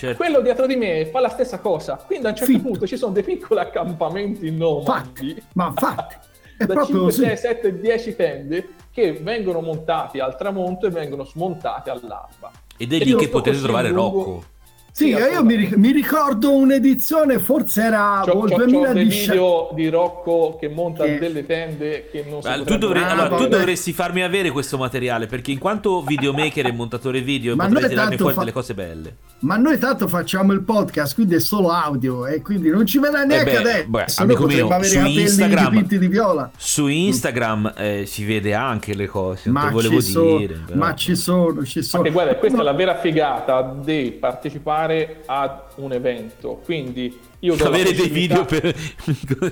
[0.00, 0.16] Certo.
[0.16, 1.96] Quello dietro di me fa la stessa cosa.
[2.06, 2.66] Quindi a un certo Fitto.
[2.66, 4.84] punto ci sono dei piccoli accampamenti nomadi.
[4.84, 6.14] Fatti, ma infatti.
[6.64, 12.50] da 5, 6, 7, 10 tende che vengono montati al tramonto e vengono smontati all'alba.
[12.78, 14.24] Ed è lì che potete trovare lungo...
[14.24, 14.44] Rocco.
[14.92, 19.32] Sì, io mi, mi, ricordo un'edizione, forse era c'ho, il 2017.
[19.32, 21.18] video di Rocco che monta che...
[21.18, 25.52] delle tende che non si tu, dovrei, allora, tu dovresti farmi avere questo materiale perché
[25.52, 28.40] in quanto videomaker e montatore video Ma potrei tirarmi fuori fa...
[28.40, 29.16] delle cose belle.
[29.40, 33.22] Ma noi tanto facciamo il podcast, quindi è solo audio e quindi non ci vedrà
[33.22, 33.86] neanche eh beh, adesso.
[33.88, 36.50] Beh, amico mio, su Instagram, di viola.
[36.56, 40.60] Su Instagram eh, si vede anche le cose, ma volevo dire.
[40.66, 42.02] So, ma ci sono, ci sono.
[42.02, 42.62] Ma guarda, questa no.
[42.62, 44.18] è la vera figata di
[44.80, 48.62] partecipare ad un evento, quindi io do avere dei video per,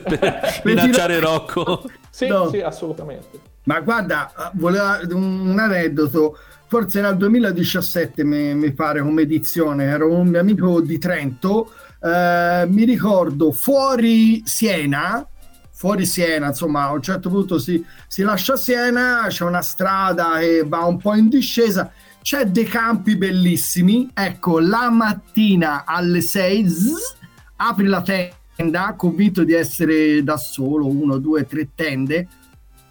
[0.02, 1.88] per minacciare Rocco.
[2.10, 2.48] sì, no.
[2.48, 3.40] sì, assolutamente.
[3.64, 10.28] Ma guarda, voleva un aneddoto forse il 2017 mi, mi, pare come edizione, ero un
[10.28, 15.26] mio amico di Trento eh, mi ricordo fuori Siena,
[15.70, 20.64] fuori Siena, insomma, a un certo punto si, si lascia Siena, c'è una strada che
[20.66, 21.90] va un po' in discesa,
[22.28, 24.10] c'è dei campi bellissimi.
[24.12, 27.16] Ecco, la mattina alle 6 zzz,
[27.56, 32.28] apri la tenda, convinto di essere da solo, uno, due, tre tende,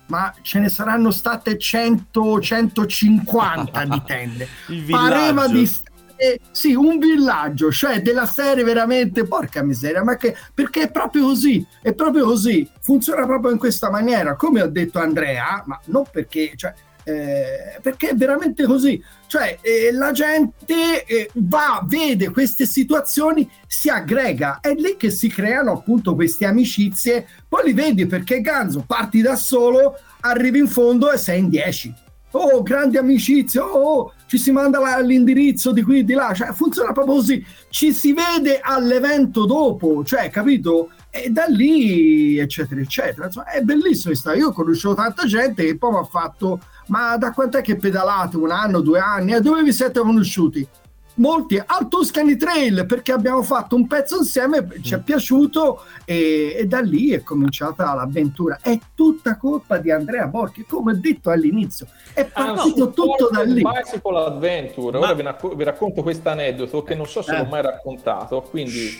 [0.07, 4.47] ma ce ne saranno state 100, 150 di tende.
[4.89, 10.85] Pareva di stare, sì, un villaggio, cioè della serie veramente, porca miseria, ma che, perché
[10.85, 15.61] è proprio così, è proprio così, funziona proprio in questa maniera, come ha detto Andrea,
[15.67, 16.73] ma non perché, cioè,
[17.07, 19.01] eh, perché è veramente così.
[19.27, 25.29] Cioè, eh, la gente eh, va, vede queste situazioni, si aggrega, è lì che si
[25.29, 27.25] creano appunto queste amicizie.
[27.47, 31.93] Poi li vedi perché Ganzo parti da solo, arrivi in fondo e sei in 10.
[32.31, 36.51] Oh, grande amicizia, oh, ci si manda la, l'indirizzo di qui e di là, cioè
[36.51, 37.43] funziona proprio così.
[37.69, 40.89] Ci si vede all'evento dopo, cioè, capito?
[41.09, 43.27] E da lì, eccetera, eccetera.
[43.27, 44.13] Insomma, è bellissimo.
[44.35, 48.37] Io ho conosciuto tanta gente che poi mi ha fatto ma da quant'è che pedalate?
[48.37, 49.33] Un anno, due anni?
[49.33, 50.67] E dove vi siete conosciuti?
[51.15, 55.01] Molti al Tuscany Trail perché abbiamo fatto un pezzo insieme, ci è mm.
[55.01, 58.59] piaciuto e, e, da lì è cominciata l'avventura.
[58.61, 63.29] È tutta colpa di Andrea Borchi, come ho detto all'inizio, è partito ah, no, tutto
[63.31, 63.63] da lì.
[63.63, 67.39] Bicycle Adventure, ora vi, racco- vi, racconto questo aneddoto che non so se eh.
[67.39, 68.91] l'ho mai raccontato, quindi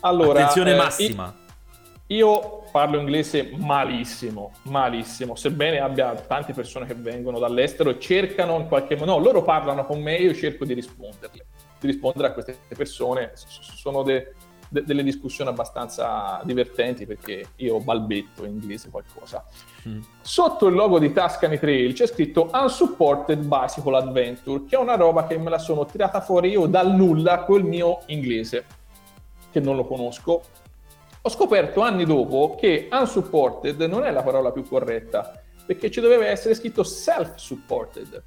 [0.00, 1.34] allora, attenzione eh, massima.
[2.08, 8.68] Io parlo inglese malissimo, malissimo, sebbene abbia tante persone che vengono dall'estero e cercano in
[8.68, 11.46] qualche modo, no, loro parlano con me e io cerco di risponderle,
[11.80, 13.32] di rispondere a queste persone.
[13.34, 14.34] Sono de,
[14.68, 19.42] de, delle discussioni abbastanza divertenti perché io balbetto in inglese qualcosa.
[19.88, 20.00] Mm.
[20.20, 25.26] Sotto il logo di Tuscany Trail c'è scritto Unsupported Bicycle Adventure, che è una roba
[25.26, 28.66] che me la sono tirata fuori io dal nulla col mio inglese,
[29.50, 30.42] che non lo conosco
[31.26, 35.32] ho scoperto anni dopo che unsupported non è la parola più corretta,
[35.64, 38.22] perché ci doveva essere scritto self-supported.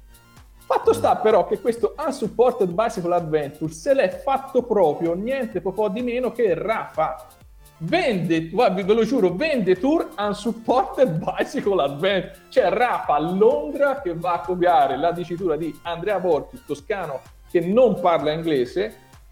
[0.66, 6.02] Fatto sta però che questo Unsupported Bicycle Adventure se l'è fatto proprio niente po' di
[6.02, 7.24] meno che Rafa.
[7.78, 12.36] Vende, ve lo giuro, vende tour Unsupported Bicycle Adventure.
[12.50, 17.60] C'è Rafa a Londra che va a copiare la dicitura di Andrea Borchi, toscano, che
[17.60, 18.84] non parla inglese.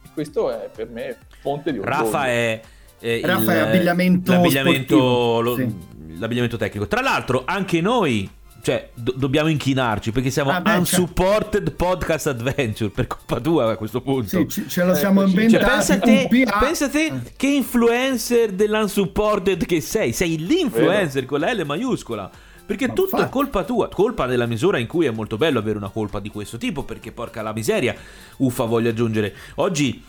[0.04, 2.02] E questo è per me fonte di orgoglio.
[2.04, 2.60] Rafa è
[3.00, 5.74] eh, Rafa il, abbigliamento, l'abbigliamento, lo, sì.
[6.18, 6.86] l'abbigliamento tecnico.
[6.86, 8.30] Tra l'altro, anche noi
[8.66, 11.74] cioè, do- dobbiamo inchinarci perché siamo ah, beh, unsupported cioè...
[11.76, 14.26] podcast adventure per colpa tua a questo punto.
[14.26, 15.64] Sì, ce, ce lo siamo eh, inventati.
[15.64, 16.28] Cioè, pensa te,
[16.58, 20.12] pensa te che influencer dell'unsupported che sei.
[20.12, 21.26] Sei l'influencer Vedo.
[21.26, 22.28] con la L maiuscola.
[22.66, 23.22] Perché Ma tutto infatti.
[23.22, 26.30] è colpa tua, colpa della misura in cui è molto bello avere una colpa di
[26.30, 27.94] questo tipo, perché porca la miseria,
[28.38, 29.32] uffa voglio aggiungere.
[29.56, 30.02] Oggi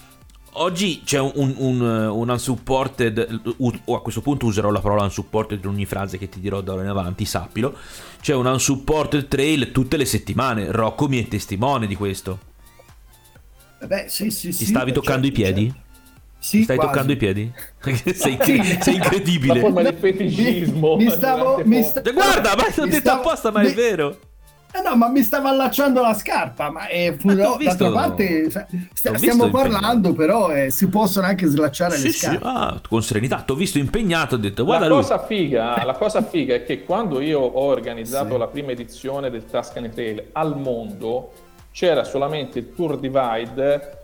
[0.53, 3.41] oggi c'è un, un, un, unsupported,
[3.85, 6.73] o a questo punto userò la parola unsupported in ogni frase che ti dirò da
[6.73, 7.75] ora in avanti, sappilo.
[8.21, 10.71] C'è un unsupported trail tutte le settimane.
[10.71, 12.39] Rocco mi è testimone di questo.
[13.85, 15.65] Beh, sì, sì, Ti sì, stavi toccando certo, i piedi?
[15.67, 15.85] Certo.
[16.39, 16.91] Sì, stai quasi.
[16.91, 17.51] toccando i piedi?
[18.13, 18.37] sei,
[18.81, 19.55] sei, incredibile.
[19.55, 20.95] La forma di feticismo.
[20.95, 21.61] Mi, mi stavo.
[21.63, 22.01] Mi sta...
[22.01, 23.69] Guarda, ma l'ho detto stavo, apposta, ma mi...
[23.69, 24.19] è vero.
[24.73, 29.15] Eh no, ma mi stava allacciando la scarpa, ma è fu- no, d'altra parte st-
[29.15, 32.37] stiamo parlando, però eh, si possono anche slacciare sì, le scarpe.
[32.37, 32.43] Sì.
[32.43, 36.21] Ah, con serenità, ti ho visto impegnato, ho detto guarda la cosa, figa, la cosa
[36.21, 38.37] figa è che quando io ho organizzato sì.
[38.37, 41.31] la prima edizione del Tuscany Trail al mondo,
[41.71, 43.97] c'era solamente il Tour Divide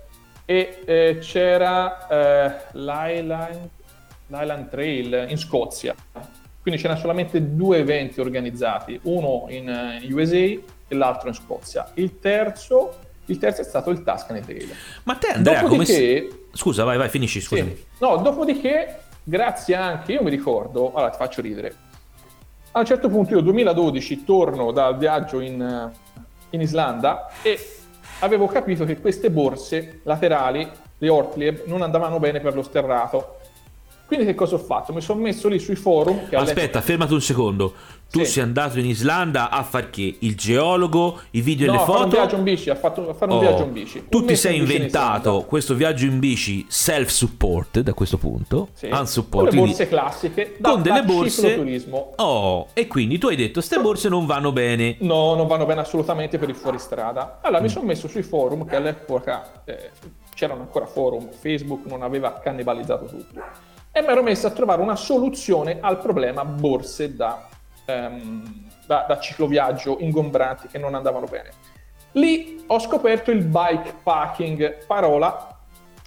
[0.45, 3.69] e eh, c'era eh, l'Island,
[4.27, 5.93] l'Island Trail in Scozia
[6.63, 9.67] quindi c'erano solamente due eventi organizzati, uno in
[10.01, 11.91] uh, USA e l'altro in Scozia.
[11.95, 12.93] Il terzo,
[13.25, 14.73] il terzo è stato il Tuscany Trail.
[15.03, 16.41] Ma te Andrea, dopodiché, come...
[16.53, 17.75] Scusa, vai, vai, finisci, scusami.
[17.75, 17.85] Sì.
[17.99, 21.75] No, dopodiché, grazie anche, io mi ricordo, allora ti faccio ridere,
[22.71, 25.91] a un certo punto io nel 2012 torno dal viaggio in,
[26.51, 27.59] in Islanda e
[28.19, 30.65] avevo capito che queste borse laterali,
[30.97, 33.39] le Ortlieb, non andavano bene per lo sterrato
[34.13, 34.93] quindi che cosa ho fatto?
[34.93, 36.27] Mi sono messo lì sui forum.
[36.31, 37.73] Aspetta, fermati un secondo.
[38.11, 38.33] Tu sì.
[38.33, 40.17] sei andato in Islanda a far che?
[40.19, 41.97] Il geologo, i video no, e le foto?
[41.97, 43.41] No, un viaggio in bici, a, fatto, a fare un oh.
[43.41, 44.05] viaggio in bici.
[44.07, 48.87] Tu ti sei inventato in questo viaggio in bici self-supported a questo punto, sì.
[48.91, 49.49] unsupported.
[49.49, 51.87] Con le borse classiche, da, con delle borse...
[52.17, 54.97] Oh, e quindi tu hai detto, queste borse non vanno bene.
[54.99, 57.39] No, non vanno bene assolutamente per il fuoristrada.
[57.41, 57.63] Allora mm.
[57.63, 59.89] mi sono messo sui forum, che all'epoca eh,
[60.35, 64.95] c'erano ancora forum, Facebook non aveva cannibalizzato tutto e mi ero messo a trovare una
[64.95, 67.47] soluzione al problema borse da,
[67.85, 71.51] um, da, da cicloviaggio ingombranti che non andavano bene.
[72.13, 75.53] Lì ho scoperto il bike packing, parola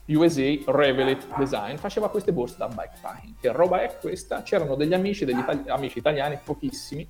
[0.08, 3.34] USA Revelet Design faceva queste borse da bikepacking.
[3.40, 4.42] Che roba è questa?
[4.42, 7.08] C'erano degli amici, degli itali- amici italiani, pochissimi,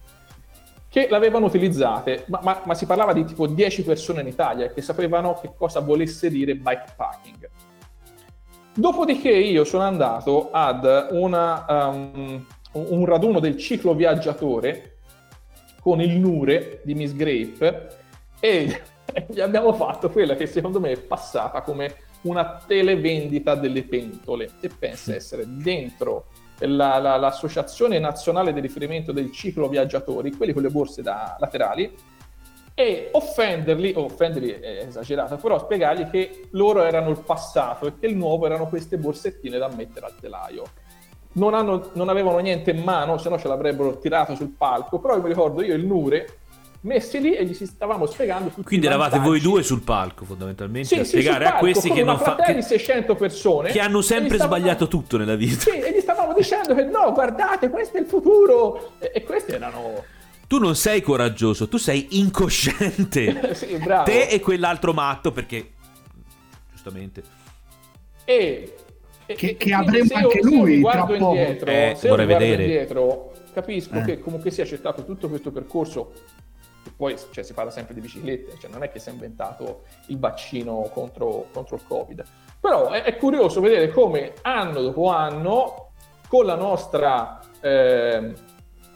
[0.89, 4.81] che l'avevano utilizzate, ma, ma, ma, si parlava di tipo 10 persone in Italia che
[4.81, 7.51] sapevano che cosa volesse dire bikepacking.
[8.79, 14.99] Dopodiché io sono andato ad una, um, un raduno del ciclo viaggiatore
[15.81, 17.97] con il Nure di Miss Grape
[18.39, 18.83] e
[19.29, 24.69] gli abbiamo fatto quella che secondo me è passata come una televendita delle pentole e
[24.69, 26.27] pensa essere dentro
[26.59, 31.95] la, la, l'associazione nazionale di riferimento del ciclo viaggiatori, quelli con le borse da laterali,
[32.79, 38.05] e offenderli, o offenderli è esagerato, però spiegargli che loro erano il passato e che
[38.05, 40.65] il nuovo erano queste borsettine da mettere al telaio.
[41.33, 45.17] Non, hanno, non avevano niente in mano, se no ce l'avrebbero tirato sul palco, però
[45.17, 46.37] io mi ricordo io il Nure
[46.83, 50.87] messi lì e gli si stavamo spiegando tutti Quindi eravate voi due sul palco fondamentalmente
[50.87, 52.63] sì, a sì, spiegare palco, a questi che non fanno che...
[52.63, 54.57] 600 persone che hanno sempre stavamo...
[54.57, 55.63] sbagliato tutto nella vita.
[55.63, 59.53] Sì, e gli stavamo dicendo che no, guardate, questo è il futuro e, e questi
[59.53, 60.05] erano
[60.47, 63.55] tu non sei coraggioso, tu sei incosciente.
[63.55, 64.05] sì, bravo.
[64.05, 65.73] Te e quell'altro matto perché
[66.71, 67.23] giustamente
[68.25, 68.75] e,
[69.25, 72.63] e che, che avremo anche io, lui guardo indietro, eh, se io vorrei vedere.
[72.65, 74.03] indietro capisco eh.
[74.03, 76.13] che comunque si è accettato tutto questo percorso
[76.97, 80.19] poi cioè, si parla sempre di biciclette, cioè non è che si è inventato il
[80.19, 82.25] vaccino contro, contro il Covid.
[82.59, 85.91] Però è, è, curioso vedere come anno dopo anno,
[86.29, 88.33] con la nostra eh,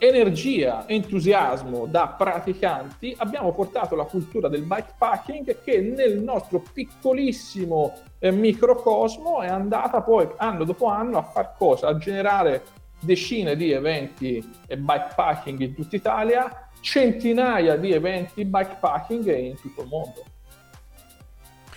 [0.02, 8.30] energia, entusiasmo da praticanti, abbiamo portato la cultura del bikepacking che nel nostro piccolissimo eh,
[8.30, 11.88] microcosmo è andata poi anno dopo anno a far cosa?
[11.88, 12.62] A generare
[12.98, 19.88] decine di eventi e bikepacking in tutta Italia centinaia di eventi bikepacking in tutto il
[19.88, 20.24] mondo.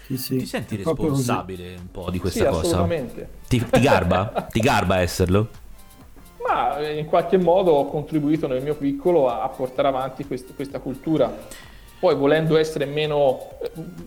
[0.06, 0.38] Sì, sì.
[0.38, 2.68] Ti senti responsabile un po' di questa sì, cosa?
[2.68, 3.30] Assolutamente.
[3.50, 4.48] Ti, ti garba?
[4.50, 5.62] ti garba esserlo?
[6.80, 10.80] Eh, in qualche modo ho contribuito nel mio piccolo a, a portare avanti quest, questa
[10.80, 11.32] cultura.
[12.00, 13.40] Poi volendo essere meno,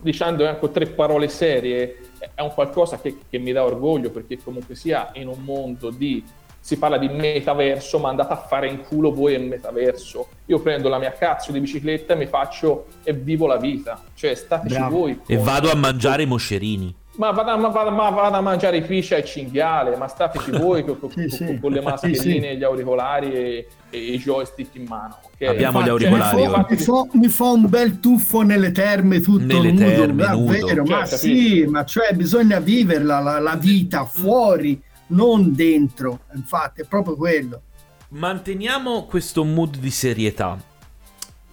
[0.01, 1.97] dicendo anche tre parole serie,
[2.35, 6.23] è un qualcosa che, che mi dà orgoglio perché comunque sia in un mondo di
[6.67, 10.27] si parla di metaverso, ma andate a fare in culo voi il metaverso.
[10.47, 14.03] Io prendo la mia cazzo di bicicletta e mi faccio e vivo la vita.
[14.13, 14.97] Cioè, stateci Bravo.
[14.97, 15.17] voi.
[15.27, 16.93] E vado a mangiare i moscerini.
[17.17, 20.83] Ma vado, ma, vado, ma vado, a mangiare i fiscia e cinghiale, ma stateci voi
[20.83, 21.59] con, con, sì, sì.
[21.59, 25.17] con, le mascherine, sì, gli auricolari e, e, i joystick in mano.
[25.33, 25.47] Okay?
[25.47, 26.35] Abbiamo Infatti, gli auricolari.
[26.37, 30.23] Mi fa, mi, fa, mi fa, un bel tuffo nelle terme tutto nelle nudo, terme,
[30.23, 30.95] davvero, nudo.
[30.95, 36.85] ma cioè, sì, ma cioè bisogna viverla la, la vita fuori non dentro, infatti è
[36.85, 37.61] proprio quello.
[38.09, 40.57] Manteniamo questo mood di serietà.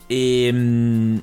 [0.07, 1.23] E ehm,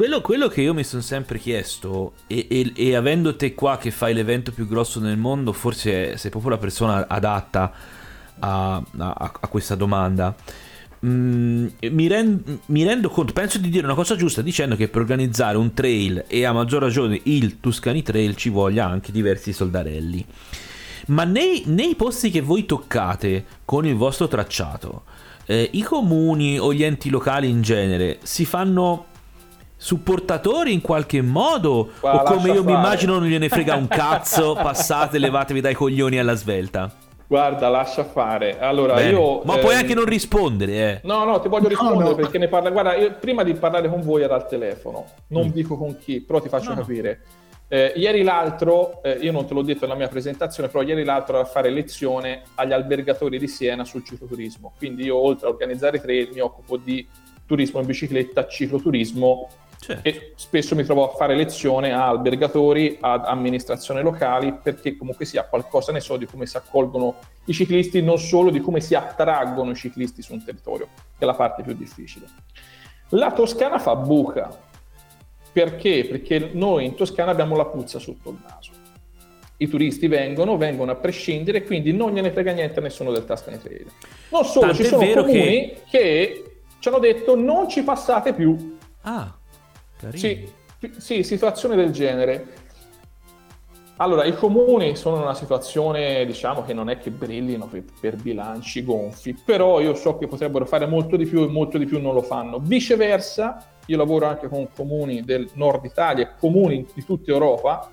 [0.00, 3.90] quello, quello che io mi sono sempre chiesto, e, e, e, avendo te qua che
[3.90, 7.70] fai l'evento più grosso nel mondo, forse sei proprio la persona adatta
[8.38, 10.34] a, a, a questa domanda.
[11.04, 15.02] Mm, mi, rend, mi, rendo conto, penso di dire una cosa giusta dicendo che per
[15.02, 20.24] organizzare un trail e a maggior ragione il Tuscany Trail ci voglia anche diversi soldarelli.
[21.08, 25.02] Ma nei, nei posti che voi toccate con il vostro tracciato,
[25.44, 29.08] eh, i comuni o gli enti locali in genere si fanno
[29.80, 31.88] supportatori in qualche modo?
[31.98, 36.18] Qua, o come io mi immagino non gliene frega un cazzo, passate, levatevi dai coglioni
[36.18, 36.92] alla svelta?
[37.26, 38.58] Guarda, lascia fare.
[38.58, 39.10] Allora, Bene.
[39.10, 39.40] io.
[39.44, 39.60] Ma ehm...
[39.60, 41.00] puoi anche non rispondere, eh.
[41.04, 42.14] No, no, ti voglio rispondere no, no.
[42.16, 42.70] perché ne parla.
[42.70, 45.50] Guarda, io, prima di parlare con voi era al telefono, non mm.
[45.50, 46.80] dico con chi, però ti faccio no.
[46.80, 47.22] capire.
[47.68, 51.36] Eh, ieri l'altro, eh, io non te l'ho detto nella mia presentazione, però ieri l'altro
[51.38, 54.72] era a fare lezione agli albergatori di Siena sul cicloturismo.
[54.76, 57.06] Quindi io oltre a organizzare trail mi occupo di
[57.46, 59.48] turismo in bicicletta, cicloturismo
[59.80, 60.06] certo.
[60.08, 65.44] e spesso mi trovo a fare lezione a albergatori, ad amministrazioni locali, perché comunque sia
[65.44, 67.16] qualcosa ne so di come si accolgono
[67.46, 70.88] i ciclisti, non solo di come si attraggono i ciclisti su un territorio,
[71.18, 72.26] che è la parte più difficile.
[73.10, 74.56] La Toscana fa buca,
[75.52, 76.06] perché?
[76.08, 78.72] Perché noi in Toscana abbiamo la puzza sotto il naso.
[79.56, 83.58] I turisti vengono, vengono a prescindere, quindi non gliene frega niente a nessuno del Tuscany
[83.58, 83.86] Trail.
[84.30, 85.82] Non solo, Tanto ci sono comuni che...
[85.90, 86.60] che...
[86.78, 88.78] ci hanno detto non ci passate più.
[89.02, 89.34] Ah.
[90.14, 90.48] Sì,
[90.96, 92.68] sì, situazione del genere.
[93.96, 98.16] Allora, i comuni sono in una situazione, diciamo, che non è che brillino per, per,
[98.16, 102.00] bilanci gonfi, però io so che potrebbero fare molto di più e molto di più
[102.00, 102.58] non lo fanno.
[102.60, 107.90] Viceversa, io lavoro anche con comuni del nord Italia e comuni di tutta Europa,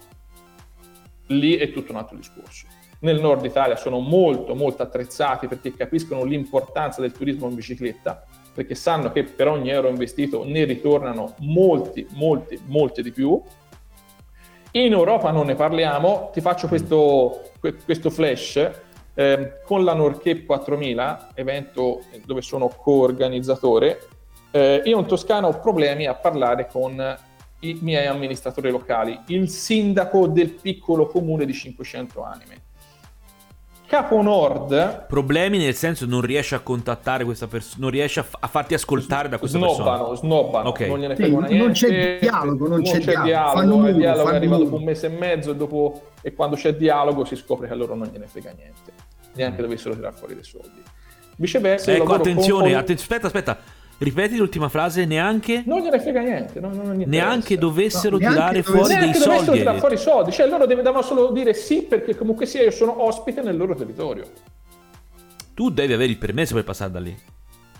[1.27, 2.67] lì è tutto un altro discorso.
[2.99, 8.25] Nel nord Italia sono molto molto attrezzati perché capiscono l'importanza del turismo in bicicletta,
[8.57, 13.39] perché sanno che per ogni euro investito ne ritornano molti, molti, molti di più.
[14.71, 17.51] In Europa non ne parliamo, ti faccio questo,
[17.85, 18.71] questo flash.
[19.13, 23.99] Eh, con la Norcape 4000, evento dove sono co-organizzatore,
[24.49, 27.15] eh, io in Toscana ho problemi a parlare con
[27.59, 32.61] i miei amministratori locali, il sindaco del piccolo comune di 500 anime.
[33.87, 35.05] Capo Nord.
[35.07, 38.73] Problemi nel senso non riesce a contattare questa persona, non riesce a, f- a, farti
[38.73, 40.15] ascoltare da questa snobbano, persona.
[40.17, 40.87] Snobbano, okay.
[40.89, 41.57] non gliene frega sì, niente.
[41.57, 43.61] Non c'è dialogo, non, non c'è, c'è, dialogo.
[43.61, 47.23] dialogo il dialogo arriva dopo un mese e mezzo e, dopo, e quando c'è dialogo
[47.23, 48.91] si scopre che a loro non gliene frega niente,
[49.35, 49.63] neanche mm.
[49.63, 50.83] dovessero tirare fuori dei soldi.
[51.37, 52.79] Viceversa, ecco, attenzione, con...
[52.79, 53.57] atten- aspetta, aspetta.
[53.99, 55.63] Ripeti l'ultima frase, neanche...
[55.65, 56.59] Non gliene frega niente.
[56.59, 59.29] Non, non neanche dovessero no, tirare neanche fuori dei soldi.
[59.29, 60.31] Neanche tirare fuori soldi.
[60.31, 64.25] Cioè loro devono solo dire sì perché comunque sia io sono ospite nel loro territorio.
[65.55, 67.17] Tu devi avere il permesso per passare da lì.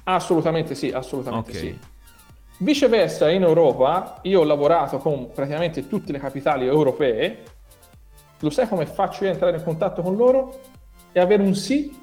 [0.05, 1.61] Assolutamente sì, assolutamente okay.
[1.61, 1.77] sì.
[2.59, 7.43] Viceversa in Europa io ho lavorato con praticamente tutte le capitali europee.
[8.39, 10.61] Lo sai come faccio io a entrare in contatto con loro?
[11.11, 11.95] E avere un sì?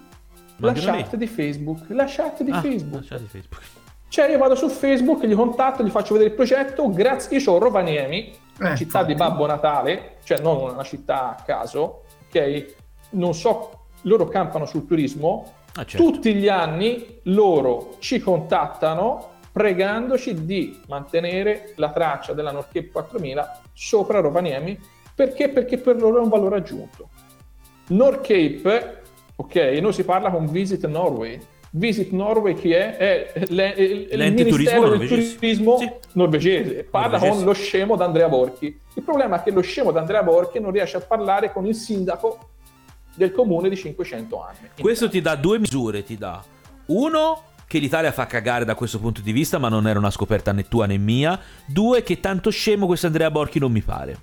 [0.59, 3.03] La chat, di Facebook, la chat di ah, Facebook.
[3.03, 3.84] La chat di Facebook.
[4.15, 7.59] Cioè io vado su Facebook, gli contatto, gli faccio vedere il progetto, grazie, io ho
[7.59, 9.07] Rovaniemi, eh, città infatti.
[9.07, 12.75] di Babbo Natale, cioè non una città a caso, ok?
[13.11, 16.12] Non so, loro campano sul turismo, ah, certo.
[16.12, 24.21] tutti gli anni loro ci contattano pregandoci di mantenere la traccia della Norcape 4000 sopra
[24.21, 24.79] Rovaniemi,
[25.12, 25.49] perché?
[25.49, 27.09] Perché per loro è un valore aggiunto.
[27.89, 29.03] Norcape,
[29.35, 31.41] ok, noi si parla con Visit Norway,
[31.77, 32.97] Visit Norway chi è?
[32.97, 35.35] È il, il Ministero del norvegese.
[35.37, 35.91] Turismo sì.
[36.12, 36.85] norvegese.
[36.85, 37.37] Parla norvegese.
[37.37, 38.79] con lo scemo d'Andrea Borchi.
[38.95, 42.51] Il problema è che lo scemo d'Andrea Borchi non riesce a parlare con il sindaco
[43.16, 44.68] del comune di 500 anni.
[44.81, 46.43] Questo ti dà due misure, ti dà.
[46.87, 50.53] Uno, che l'Italia fa cagare da questo punto di vista, ma non era una scoperta
[50.53, 51.37] né tua né mia.
[51.66, 54.16] Due, che tanto scemo questo Andrea Borchi non mi pare.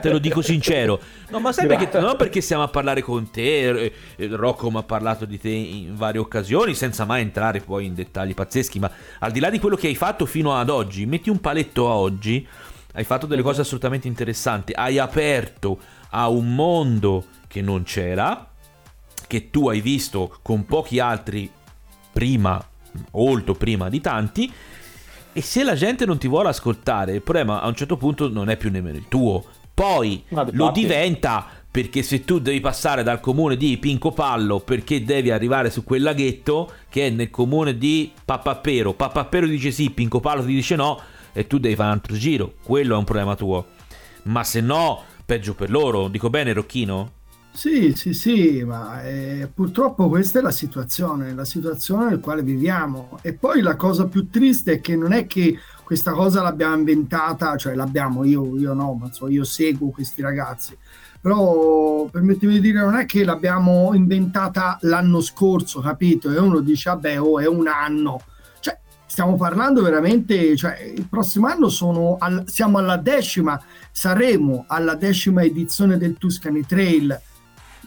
[0.00, 1.00] Te lo dico sincero.
[1.30, 1.98] No, ma sai perché?
[1.98, 5.50] Non perché stiamo a parlare con te, eh, eh, Rocco mi ha parlato di te
[5.50, 9.58] in varie occasioni, senza mai entrare poi in dettagli pazzeschi, ma al di là di
[9.58, 12.46] quello che hai fatto fino ad oggi, metti un paletto a oggi,
[12.94, 15.78] hai fatto delle cose assolutamente interessanti, hai aperto
[16.10, 18.48] a un mondo che non c'era,
[19.26, 21.50] che tu hai visto con pochi altri
[22.12, 22.64] prima,
[23.12, 24.52] molto prima di tanti,
[25.32, 28.48] e se la gente non ti vuole ascoltare, il problema a un certo punto non
[28.48, 29.44] è più nemmeno il tuo.
[29.72, 35.70] Poi lo diventa perché se tu devi passare dal comune di Pincopallo perché devi arrivare
[35.70, 40.74] su quel laghetto che è nel comune di Pappapero, Pappapero dice sì, Pincopallo ti dice
[40.74, 41.00] no
[41.32, 43.66] e tu devi fare un altro giro, quello è un problema tuo.
[44.24, 47.12] Ma se no, peggio per loro, dico bene Rocchino?
[47.52, 53.18] Sì, sì, sì, ma eh, purtroppo questa è la situazione, la situazione nel quale viviamo.
[53.22, 57.56] E poi la cosa più triste è che non è che questa cosa l'abbiamo inventata,
[57.56, 60.76] cioè l'abbiamo io, io no, ma so, io seguo questi ragazzi.
[61.20, 66.32] Però permettimi di dire, non è che l'abbiamo inventata l'anno scorso, capito?
[66.32, 68.22] E uno dice, vabbè, oh, è un anno.
[68.60, 71.68] Cioè, stiamo parlando veramente, cioè, il prossimo anno
[72.20, 77.20] al, siamo alla decima, saremo alla decima edizione del Tuscany Trail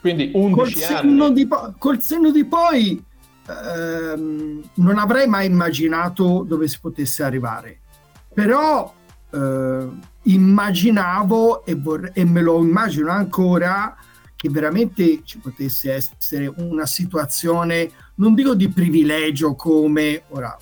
[0.03, 3.01] quindi 11 col senno di, po- col senno di poi
[3.47, 7.79] ehm, non avrei mai immaginato dove si potesse arrivare.
[8.33, 8.93] Però
[9.31, 9.87] eh,
[10.23, 13.95] immaginavo e, vorrei, e me lo immagino ancora
[14.35, 20.53] che veramente ci potesse essere una situazione, non dico di privilegio come, ora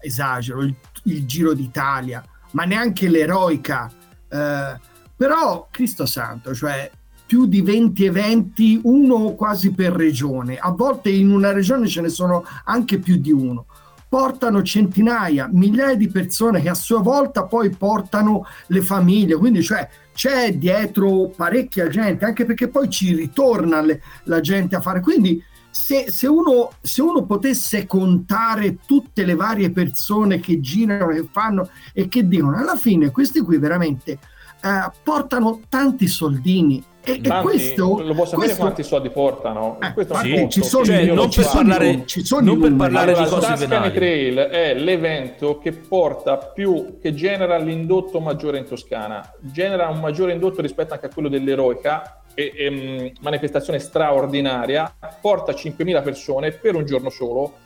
[0.00, 3.92] esagero, il, il Giro d'Italia, ma neanche l'eroica.
[4.26, 4.80] Eh,
[5.14, 6.90] però, Cristo Santo, cioè
[7.34, 10.56] più di 20 eventi, uno quasi per regione.
[10.56, 13.66] A volte in una regione ce ne sono anche più di uno.
[14.08, 19.34] Portano centinaia, migliaia di persone che a sua volta poi portano le famiglie.
[19.34, 24.80] Quindi, cioè, c'è dietro parecchia gente, anche perché poi ci ritorna le, la gente a
[24.80, 25.00] fare.
[25.00, 31.28] Quindi, se, se, uno, se, uno, potesse contare tutte le varie persone che girano, che
[31.32, 34.20] fanno e che dicono, alla fine questi qui veramente
[34.64, 38.62] eh, portano tanti soldini e, e questo, lo può sapere questo...
[38.62, 39.78] quanti soldi portano?
[39.82, 43.24] Eh, questo sì, ci sono, cioè, non per parlare, ci sono non per parlare allora,
[43.24, 43.92] di cose venali.
[43.92, 50.32] Trail è l'evento che porta più, che genera l'indotto maggiore in Toscana, genera un maggiore
[50.32, 56.74] indotto rispetto anche a quello dell'eroica, e, e, mm, manifestazione straordinaria, porta 5.000 persone per
[56.74, 57.56] un giorno solo.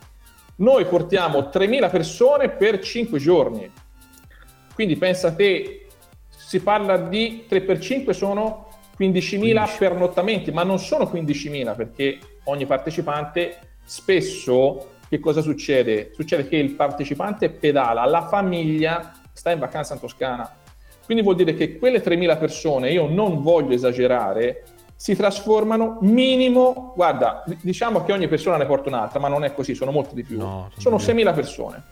[0.56, 3.70] Noi portiamo 3.000 persone per 5 giorni.
[4.74, 5.87] Quindi pensa te,
[6.48, 8.68] si parla di 3 per 5 sono
[8.98, 16.10] 15.000 pernottamenti, ma non sono 15.000 perché ogni partecipante spesso che cosa succede?
[16.14, 20.50] Succede che il partecipante pedala, la famiglia sta in vacanza in Toscana.
[21.04, 24.62] Quindi vuol dire che quelle 3.000 persone, io non voglio esagerare,
[24.96, 29.74] si trasformano minimo, guarda, diciamo che ogni persona ne porta un'altra, ma non è così,
[29.74, 30.38] sono molti di più.
[30.38, 31.82] No, sono 6.000 persone.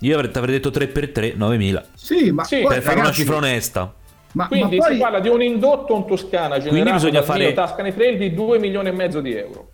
[0.00, 1.84] Io avrei, avrei detto 3 per 3, 9.000.
[1.94, 4.04] Sì, ma sì, per fare una cifra onesta.
[4.36, 4.94] Ma, Quindi ma poi...
[4.94, 7.54] si parla di un indotto in Toscana generato bisogna fare...
[7.54, 9.70] Tascane Trail di 2 milioni e mezzo di euro.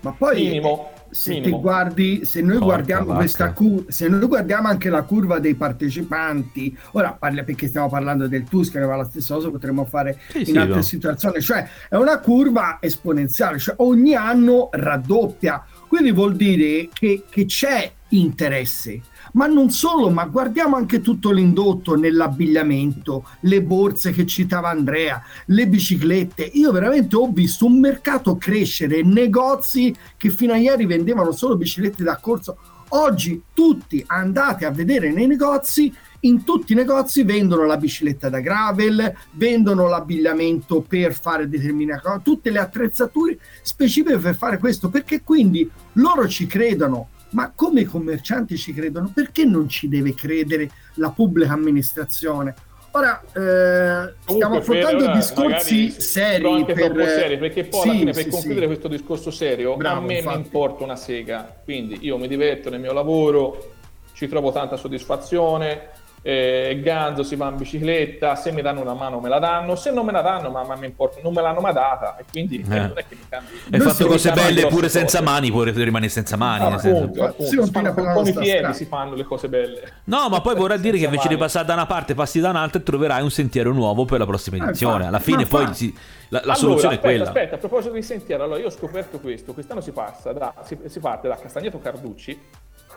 [0.00, 1.60] Ma poi minimo, se, minimo.
[1.60, 6.76] Guardi, se noi Porca guardiamo questa curva, se noi guardiamo anche la curva dei partecipanti,
[6.92, 10.44] ora parla perché stiamo parlando del Tuscany, ma la stessa cosa potremmo fare sì, in
[10.46, 10.82] sì, altre no.
[10.82, 17.44] situazioni, cioè è una curva esponenziale, cioè ogni anno raddoppia, quindi vuol dire che, che
[17.44, 19.00] c'è interesse
[19.32, 25.66] ma non solo, ma guardiamo anche tutto l'indotto nell'abbigliamento, le borse che citava Andrea, le
[25.66, 26.42] biciclette.
[26.54, 32.02] Io veramente ho visto un mercato crescere, negozi che fino a ieri vendevano solo biciclette
[32.02, 32.56] da corso.
[32.90, 38.40] Oggi tutti andate a vedere nei negozi in tutti i negozi vendono la bicicletta da
[38.40, 45.22] gravel, vendono l'abbigliamento per fare determinate cose, tutte le attrezzature specifiche per fare questo, perché
[45.22, 50.70] quindi loro ci credono ma come i commercianti ci credono, perché non ci deve credere
[50.94, 52.54] la pubblica amministrazione?
[52.92, 57.06] Ora eh, stiamo affrontando per, discorsi seri, per...
[57.06, 58.66] seri, perché poi sì, alla fine per sì, concludere sì.
[58.66, 60.36] questo discorso serio Bravo, a me infatti.
[60.36, 63.74] mi importa una sega, quindi io mi diverto nel mio lavoro,
[64.14, 65.90] ci trovo tanta soddisfazione,
[66.28, 69.90] eh, Ganzo si va in bicicletta, se mi danno una mano me la danno, se
[69.90, 72.60] non me la danno ma, ma mi importa, non me l'hanno mai data e quindi
[72.60, 72.80] eh.
[72.80, 73.52] non è che mi cambi.
[73.70, 75.30] Hai fatto cose belle pure senza cose.
[75.30, 76.64] mani, pure rimanere senza mani.
[76.64, 77.50] Ah, appunto, appunto.
[77.50, 79.92] Si si fanno, con i piedi si fanno le cose belle.
[80.04, 81.36] No, ma poi vorrà dire che invece mani.
[81.36, 84.26] di passare da una parte passi da un'altra e troverai un sentiero nuovo per la
[84.26, 85.06] prossima eh, edizione.
[85.06, 85.96] Alla fine poi si,
[86.28, 87.28] la, la allora, soluzione aspetta, è quella.
[87.30, 91.00] Aspetta, a proposito di sentiero, allora io ho scoperto questo, quest'anno si, da, si, si
[91.00, 92.38] parte da Castagneto Carducci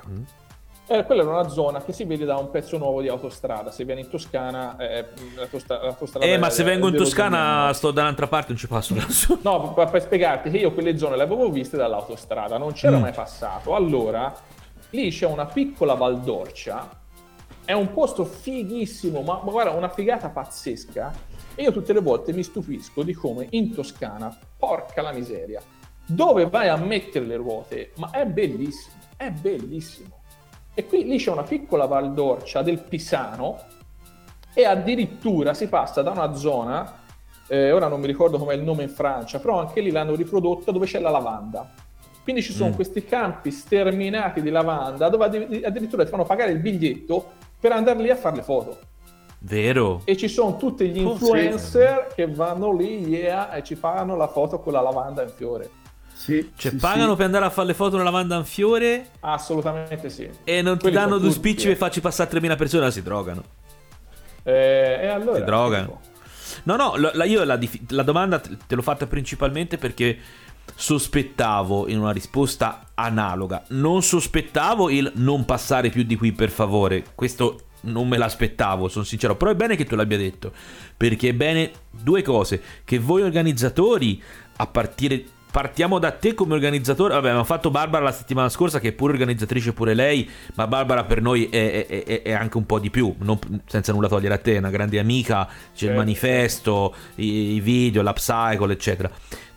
[0.09, 0.23] mm
[0.92, 3.72] eh, quella era una zona che si vede da un pezzo nuovo di autostrada.
[3.72, 8.28] Se vieni in Toscana, eh, l'autostrada, Eh, ma se vengo in Toscana, sto da un'altra
[8.28, 8.96] parte, non ci passo.
[9.42, 13.02] No, per, per spiegarti che io quelle zone le avevo viste dall'autostrada, non c'ero mm.
[13.02, 13.74] mai passato.
[13.74, 14.34] Allora,
[14.89, 17.00] lì c'è una piccola Valdorcia.
[17.64, 21.14] È un posto fighissimo, ma, ma guarda, una figata pazzesca.
[21.56, 25.62] E io tutte le volte mi stupisco di come in Toscana, porca la miseria,
[26.06, 30.20] dove vai a mettere le ruote, ma è bellissimo, è bellissimo.
[30.74, 33.59] E qui lì c'è una piccola Val d'Orcia del Pisano
[34.53, 36.99] e addirittura si passa da una zona,
[37.47, 40.72] eh, ora non mi ricordo com'è il nome in Francia, però anche lì l'hanno riprodotta
[40.72, 41.69] dove c'è la lavanda.
[42.24, 42.74] Quindi ci sono mm.
[42.74, 45.26] questi campi sterminati di lavanda dove
[45.65, 48.78] addirittura ti fanno pagare il biglietto per andare lì a fare le foto.
[49.39, 50.01] Vero.
[50.05, 52.15] E ci sono tutti gli influencer oh, sì.
[52.15, 55.69] che vanno lì yeah, e ci fanno la foto con la lavanda in fiore.
[56.22, 57.15] Sì, cioè, sì, pagano sì.
[57.15, 59.09] per andare a fare le foto nella lavanda in fiore?
[59.22, 60.30] Assolutamente sì.
[60.43, 63.43] E non Quelli ti danno due spicci per farci passare 3.000 persone, si drogano.
[64.43, 65.39] Eh, e allora?
[65.39, 65.99] Si drogano.
[66.65, 67.57] No, no, la, io la,
[67.88, 70.19] la domanda te l'ho fatta principalmente perché
[70.76, 73.63] sospettavo in una risposta analoga.
[73.69, 77.03] Non sospettavo il non passare più di qui, per favore.
[77.15, 79.36] Questo non me l'aspettavo, sono sincero.
[79.36, 80.53] Però è bene che tu l'abbia detto.
[80.95, 84.22] Perché è bene due cose: che voi organizzatori,
[84.57, 87.14] a partire partiamo da te come organizzatore.
[87.14, 91.04] Vabbè, abbiamo fatto Barbara la settimana scorsa, che è pure organizzatrice pure lei, ma Barbara
[91.04, 94.38] per noi è, è, è anche un po' di più, non, senza nulla togliere a
[94.38, 95.93] te, è una grande amica, c'è certo.
[95.93, 99.12] il manifesto, i, i video, l'upcycle, eccetera.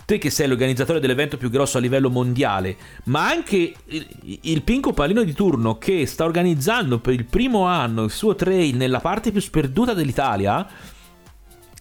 [0.07, 4.07] Te che sei l'organizzatore dell'evento più grosso a livello mondiale, ma anche il,
[4.43, 8.77] il Pinco Palino di turno che sta organizzando per il primo anno il suo trail
[8.77, 10.69] nella parte più sperduta dell'Italia,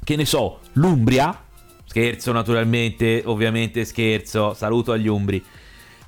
[0.01, 1.42] che ne so, l'Umbria,
[1.93, 5.43] Scherzo naturalmente, ovviamente scherzo, saluto agli Umbri.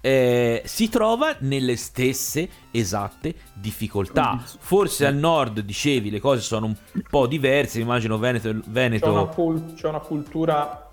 [0.02, 4.44] Eh, si trova nelle stesse esatte difficoltà.
[4.44, 6.76] Forse al nord, dicevi, le cose sono un
[7.08, 8.62] po' diverse, immagino Veneto...
[8.66, 9.06] Veneto...
[9.06, 10.90] C'è, una cult- c'è una cultura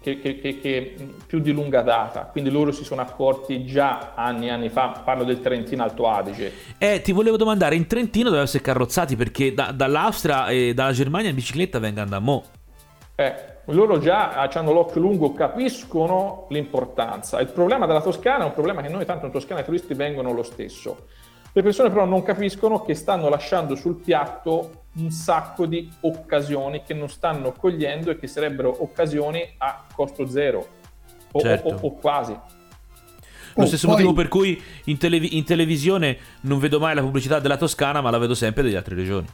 [0.00, 0.96] che, che, che, che,
[1.26, 5.24] più di lunga data, quindi loro si sono accorti già anni e anni fa, parlo
[5.24, 6.52] del Trentino Alto Adige.
[6.78, 11.30] Eh, ti volevo domandare, in Trentino dovevano essere carrozzati perché da, dall'Austria e dalla Germania
[11.30, 12.44] in bicicletta vengono da mo'.
[13.16, 17.40] Eh, loro già hanno l'occhio lungo, capiscono l'importanza.
[17.40, 20.32] Il problema della Toscana è un problema che noi tanto in Toscana i turisti vengono
[20.32, 21.06] lo stesso.
[21.52, 26.94] Le persone però non capiscono che stanno lasciando sul piatto un sacco di occasioni che
[26.94, 30.66] non stanno cogliendo e che sarebbero occasioni a costo zero
[31.32, 31.68] o, certo.
[31.68, 32.32] o, o, o quasi.
[32.32, 33.96] Lo oh, stesso poi...
[33.96, 38.10] motivo per cui in, televi- in televisione non vedo mai la pubblicità della Toscana, ma
[38.10, 39.26] la vedo sempre delle altre regioni.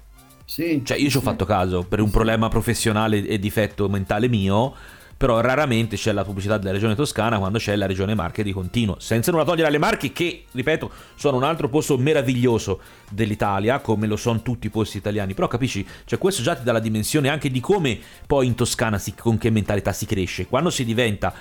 [0.46, 4.74] Sì, cioè io ci ho fatto caso per un problema professionale e difetto mentale mio,
[5.16, 8.96] però raramente c'è la pubblicità della regione toscana quando c'è la regione Marche di continuo,
[8.98, 12.80] senza nulla togliere alle Marche che, ripeto, sono un altro posto meraviglioso
[13.10, 16.72] dell'Italia, come lo sono tutti i posti italiani, però capisci, cioè questo già ti dà
[16.72, 20.68] la dimensione anche di come poi in Toscana si, con che mentalità si cresce, quando
[20.68, 21.32] si diventa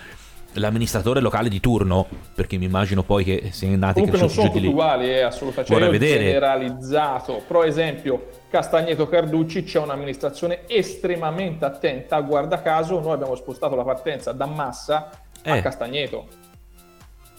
[0.53, 4.65] l'amministratore locale di turno, perché mi immagino poi che se andate Comunque non sono tutti
[4.65, 6.23] uguali, è assolutamente cioè, vedere.
[6.25, 7.41] generalizzato.
[7.47, 14.31] Pro esempio, Castagneto Carducci c'è un'amministrazione estremamente attenta, guarda caso noi abbiamo spostato la partenza
[14.31, 15.09] da Massa
[15.41, 15.51] eh.
[15.51, 16.27] a Castagneto.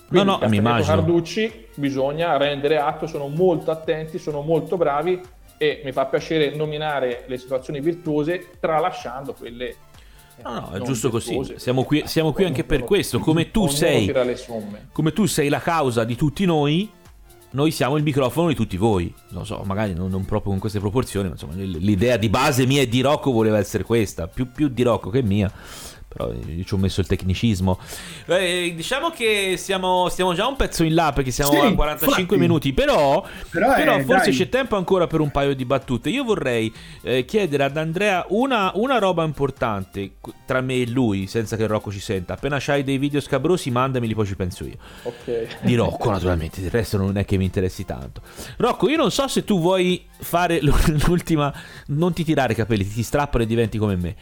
[0.09, 0.95] Quindi no, no, mi immagino.
[0.95, 5.21] Carducci bisogna rendere atto, sono molto attenti, sono molto bravi
[5.57, 9.75] e mi fa piacere nominare le situazioni virtuose tralasciando quelle
[10.43, 11.55] No, no, è giusto così.
[11.57, 13.19] Siamo qui, siamo qui anche per questo.
[13.19, 14.13] Come tu sei,
[14.93, 16.91] come tu sei la causa di tutti noi,
[17.51, 19.13] noi siamo il microfono di tutti voi.
[19.31, 22.83] Non so, magari non, non proprio con queste proporzioni, ma insomma, l'idea di base mia
[22.83, 25.51] e di Rocco voleva essere questa, più, più di Rocco che mia
[26.15, 27.79] però io ci ho messo il tecnicismo.
[28.27, 32.21] Eh, diciamo che siamo, stiamo già un pezzo in là perché siamo sì, a 45
[32.21, 32.41] infatti.
[32.41, 34.37] minuti, però, però, però eh, forse dai.
[34.37, 36.11] c'è tempo ancora per un paio di battute.
[36.11, 40.13] Io vorrei eh, chiedere ad Andrea una, una, roba importante
[40.47, 42.35] tra me e lui, senza che Rocco ci senta.
[42.35, 44.77] Appena c'hai dei video scabrosi, mandameli, poi ci penso io.
[45.03, 45.63] Ok.
[45.63, 48.23] Di Rocco, naturalmente, del resto non è che mi interessi tanto.
[48.59, 51.53] Rocco, io non so se tu vuoi fare l'ultima...
[51.87, 54.17] Non ti tirare i capelli, ti strappano e diventi come me.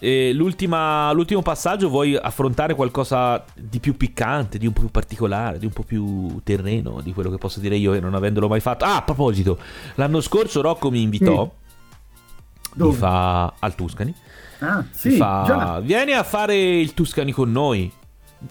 [0.00, 5.66] E l'ultimo passaggio vuoi affrontare qualcosa di più piccante, di un po' più particolare, di
[5.66, 8.84] un po' più terreno di quello che posso dire io non avendolo mai fatto.
[8.84, 9.58] Ah, a proposito,
[9.96, 12.86] l'anno scorso Rocco mi invitò mm.
[12.86, 14.14] mi fa al Tuscany.
[14.60, 17.90] Ah, sì, fa, vieni a fare il Tuscany con noi.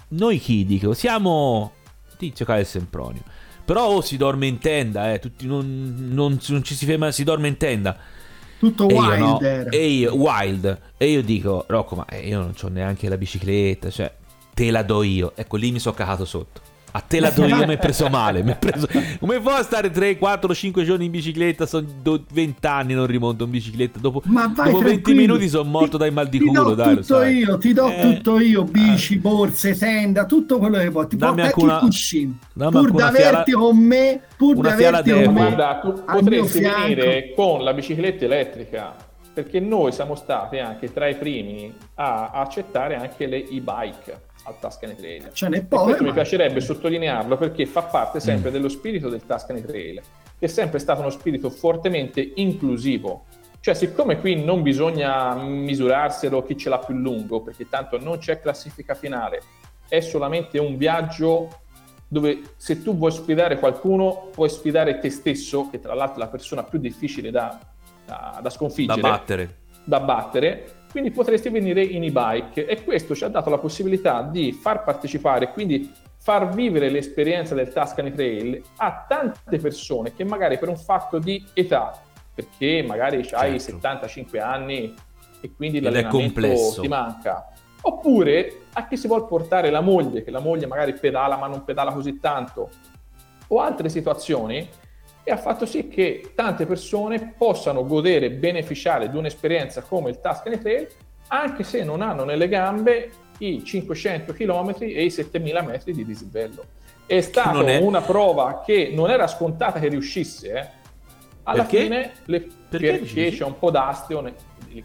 [0.09, 0.93] Noi chi dico?
[0.93, 1.71] Siamo
[2.17, 3.21] Tizio Caio e Sempronio.
[3.63, 5.19] Però oh, si dorme in tenda, eh.
[5.19, 7.97] Tutti, non, non, non ci si ferma, si dorme in tenda.
[8.59, 9.39] Tutto e wild no,
[9.69, 10.79] E io, wild.
[10.97, 14.11] E io dico, Rocco, ma io non ho neanche la bicicletta, cioè,
[14.53, 15.33] te la do io.
[15.35, 16.61] Ecco, lì mi sono cagato sotto.
[16.97, 18.41] A te la do io, mi è preso male.
[18.57, 18.87] Preso...
[19.19, 21.67] Come può stare 3, 4, 5 giorni in bicicletta?
[21.67, 21.85] Sono
[22.33, 23.99] 20 anni non rimonto in bicicletta.
[23.99, 26.63] Dopo, dopo 20 minuti sono morto dai mal di ti culo.
[26.63, 29.17] Do dai, tutto io, ti do eh, tutto io: bici, eh.
[29.17, 31.07] borse, tenda, tutto quello che vuoi.
[31.07, 32.37] Ti dammi porto anche il cuscino.
[32.53, 35.31] Pur di averti con me, pur di averti con me.
[35.31, 38.95] Guarda, tu potresti venire con la bicicletta elettrica
[39.37, 44.95] perché noi siamo stati anche tra i primi a accettare anche le e-bike al Tuscany
[44.95, 45.29] Trail.
[45.33, 45.83] Ce n'è poi.
[45.83, 46.09] Questo ma...
[46.09, 48.53] mi piacerebbe sottolinearlo perché fa parte sempre mm.
[48.53, 50.01] dello spirito del Tuscany Trail,
[50.39, 53.25] che è sempre stato uno spirito fortemente inclusivo.
[53.59, 58.39] Cioè, siccome qui non bisogna misurarselo chi ce l'ha più lungo, perché tanto non c'è
[58.39, 59.41] classifica finale,
[59.89, 61.61] è solamente un viaggio
[62.07, 66.27] dove se tu vuoi sfidare qualcuno, puoi sfidare te stesso, che tra l'altro è la
[66.27, 67.59] persona più difficile da,
[68.05, 69.01] da, da sconfiggere.
[69.01, 69.55] Da battere.
[69.83, 74.51] Da battere quindi potresti venire in e-bike e questo ci ha dato la possibilità di
[74.51, 80.69] far partecipare, quindi far vivere l'esperienza del Tuscany Trail a tante persone che magari per
[80.69, 82.01] un fatto di età,
[82.33, 83.59] perché magari hai certo.
[83.59, 84.93] 75 anni
[85.39, 90.39] e quindi l'allenamento ti manca, oppure a chi si vuole portare la moglie, che la
[90.39, 92.69] moglie magari pedala ma non pedala così tanto,
[93.47, 94.67] o altre situazioni,
[95.27, 100.21] e ha fatto sì che tante persone possano godere e beneficiare di un'esperienza come il
[100.21, 100.87] Tuscany Trail
[101.27, 103.09] anche se non hanno nelle gambe
[103.39, 106.63] i 500 km e i 7000 metri di dislivello.
[107.05, 107.77] È stata è...
[107.79, 110.49] una prova che non era scontata che riuscisse.
[110.49, 110.67] Eh.
[111.43, 111.81] Alla perché?
[111.81, 112.47] fine, le...
[112.69, 114.33] perché, perché c'è un po' d'astio.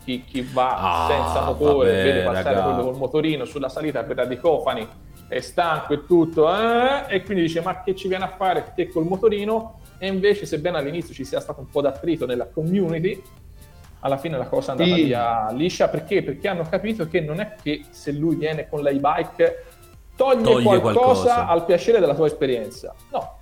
[0.03, 2.73] Chi, chi va ah, senza motore vabbè, vede passare raga.
[2.73, 4.89] quello col motorino sulla salita per i cofani
[5.29, 7.05] è stanco e tutto, eh?
[7.09, 9.81] e quindi dice: Ma che ci viene a fare te col motorino?
[10.03, 13.23] E invece, sebbene all'inizio ci sia stato un po' d'attrito nella community,
[14.01, 15.05] alla fine la cosa è andata sì.
[15.05, 16.25] via liscia perché?
[16.25, 19.65] Perché hanno capito che non è che se lui viene con l'e-bike
[20.17, 22.93] toglie, toglie qualcosa, qualcosa, al piacere della tua esperienza.
[23.13, 23.39] No.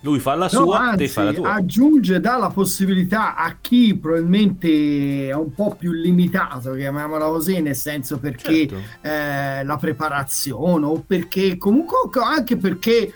[0.00, 1.54] Lui fa la sua, no, anzi, fa la tua.
[1.54, 7.74] Aggiunge, dà la possibilità a chi probabilmente è un po' più limitato, chiamiamola così, nel
[7.74, 8.84] senso perché certo.
[9.00, 13.14] eh, la preparazione o perché comunque anche perché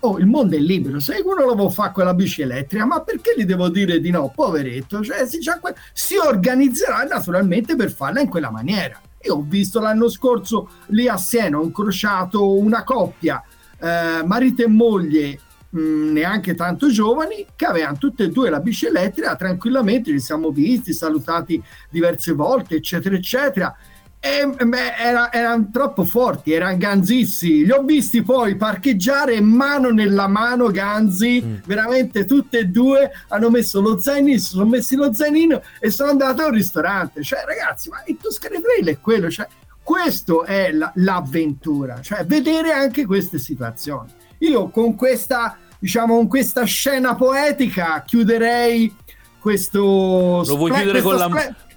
[0.00, 3.00] oh, il mondo è libero, se uno lo vuole fare con la bici elettrica, ma
[3.00, 5.02] perché gli devo dire di no, poveretto?
[5.02, 9.00] Cioè, si, que- si organizzerà naturalmente per farla in quella maniera.
[9.24, 13.42] Io ho visto l'anno scorso lì a Siena, ho incrociato una coppia,
[13.78, 18.60] eh, marito e moglie, mh, mm, neanche tanto giovani, che avevano tutte e due la
[18.60, 23.76] bici elettrica, tranquillamente li siamo visti, salutati diverse volte, eccetera, eccetera
[24.24, 27.64] e, beh, era, erano troppo forti, erano ganzissimi.
[27.64, 31.54] Li ho visti poi parcheggiare mano nella mano, ganzi, mm.
[31.66, 36.40] veramente tutte e due hanno messo lo zainino, sono messi lo zainino e sono andati
[36.40, 37.24] a un ristorante.
[37.24, 39.48] Cioè, ragazzi, ma il Tuscany Trail è quello, cioè,
[39.82, 44.12] Questo è la, l'avventura, cioè vedere anche queste situazioni.
[44.38, 48.94] Io con questa, diciamo, con questa scena poetica chiuderei
[49.40, 49.80] questo...
[50.46, 51.28] Lo vuoi spre- chiudere con, la,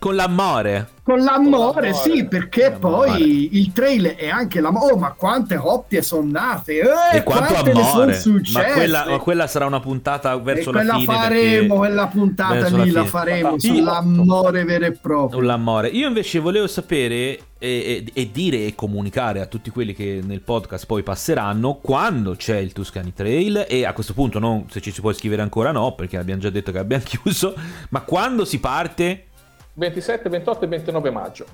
[0.05, 0.89] con l'amore?
[1.01, 3.09] Con l'amore, sì, perché l'amore.
[3.09, 4.93] poi il trailer è anche l'amore.
[4.93, 6.79] Oh, ma quante coppie sono nate!
[6.79, 8.21] Eh, e quanto amore!
[8.53, 11.05] Ma quella, ma quella, sarà una puntata verso la fine.
[11.05, 15.39] Quella faremo, quella puntata lì la, la faremo sull'amore vero e proprio.
[15.39, 15.87] Sull'amore.
[15.87, 20.41] Io invece volevo sapere e, e, e, dire e comunicare a tutti quelli che nel
[20.41, 24.91] podcast poi passeranno quando c'è il Tuscany Trail e a questo punto non se ci
[24.91, 27.55] si può iscrivere ancora no perché abbiamo già detto che abbiamo chiuso
[27.89, 29.27] ma quando si parte
[29.75, 31.45] 27, 28 e 29 maggio.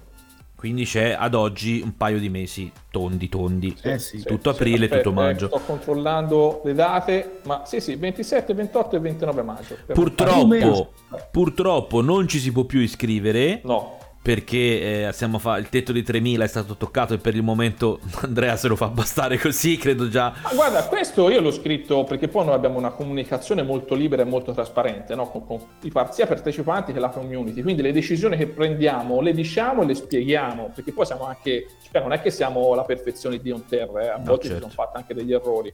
[0.55, 3.76] Quindi c'è ad oggi un paio di mesi tondi, tondi.
[3.82, 5.47] Eh sì, tutto sì, aprile, sì, tutto maggio.
[5.47, 9.78] sto controllando le date, ma sì, sì, 27, 28 e 29 maggio.
[9.88, 10.93] Purtroppo,
[11.32, 13.61] purtroppo non ci si può più iscrivere.
[13.63, 17.99] No perché eh, fa- il tetto di 3000 è stato toccato e per il momento
[18.22, 20.34] Andrea se lo fa bastare così, credo già.
[20.43, 24.26] Ma guarda, questo io l'ho scritto perché poi noi abbiamo una comunicazione molto libera e
[24.26, 25.30] molto trasparente no?
[25.30, 29.82] con, con i sia partecipanti che la community, quindi le decisioni che prendiamo le diciamo
[29.82, 33.49] e le spieghiamo, perché poi siamo anche, cioè non è che siamo la perfezione di
[33.49, 34.07] un terra, eh?
[34.07, 34.53] a volte no, certo.
[34.53, 35.74] ci sono fatti anche degli errori.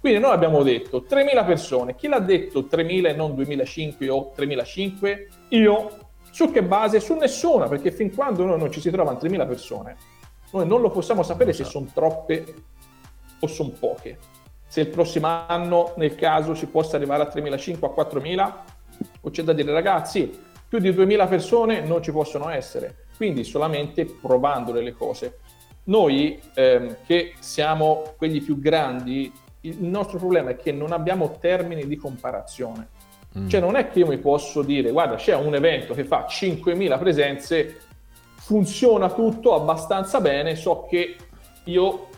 [0.00, 5.26] Quindi noi abbiamo detto 3.000 persone, chi l'ha detto 3.000 e non 2.500 o 3.005?
[5.48, 6.07] Io
[6.38, 7.00] su che base?
[7.00, 9.96] Su nessuna, perché fin quando noi non ci si trovano 3.000 persone,
[10.52, 12.54] noi non lo possiamo sapere se sono troppe
[13.40, 14.18] o sono poche.
[14.68, 18.52] Se il prossimo anno, nel caso, ci possa arrivare a 3.500, a 4.000,
[19.22, 20.32] o c'è da dire ragazzi,
[20.68, 23.06] più di 2.000 persone non ci possono essere.
[23.16, 25.40] Quindi solamente provando le cose.
[25.84, 29.32] Noi ehm, che siamo quelli più grandi,
[29.62, 32.90] il nostro problema è che non abbiamo termini di comparazione.
[33.36, 33.48] Mm.
[33.48, 36.98] Cioè non è che io mi posso dire, guarda, c'è un evento che fa 5.000
[36.98, 37.80] presenze,
[38.36, 41.16] funziona tutto abbastanza bene, so che
[41.64, 42.08] io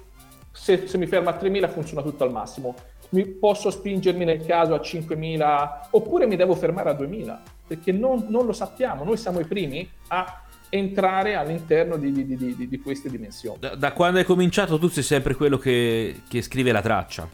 [0.52, 2.74] se, se mi fermo a 3.000 funziona tutto al massimo.
[3.10, 8.26] Mi posso spingermi nel caso a 5.000 oppure mi devo fermare a 2.000 perché non,
[8.28, 13.08] non lo sappiamo, noi siamo i primi a entrare all'interno di, di, di, di queste
[13.08, 13.58] dimensioni.
[13.58, 17.28] Da, da, quando hai cominciato tu sei sempre quello che, che scrive la traccia.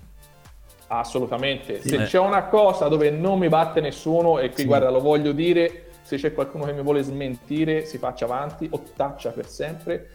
[0.88, 1.80] Assolutamente.
[1.80, 1.88] Sì.
[1.88, 4.66] Se c'è una cosa dove non mi batte nessuno, e qui sì.
[4.66, 8.82] guarda, lo voglio dire, se c'è qualcuno che mi vuole smentire, si faccia avanti o
[8.94, 10.10] taccia per sempre.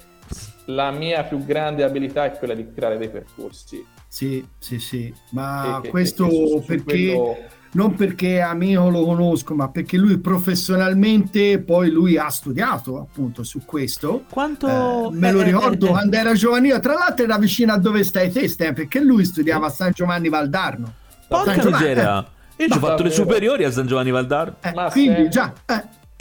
[0.66, 3.86] La mia più grande abilità è quella di creare dei percorsi.
[4.08, 6.84] Sì, sì, sì, ma e questo che, su, perché...
[6.84, 13.44] Quello non perché amico lo conosco, ma perché lui professionalmente poi lui ha studiato appunto
[13.44, 14.24] su questo.
[14.30, 17.78] Quanto eh, me lo ricordo eh, eh, quando era giovanile, tra l'altro era vicino a
[17.78, 20.94] dove stai te, Stan, perché lui studiava a San Giovanni Valdarno.
[21.28, 22.24] Porca miseria!
[22.24, 22.40] Eh.
[22.64, 24.58] Io ci ho fatto le superiori a San Giovanni Valdarno.
[24.62, 25.54] Eh, quindi già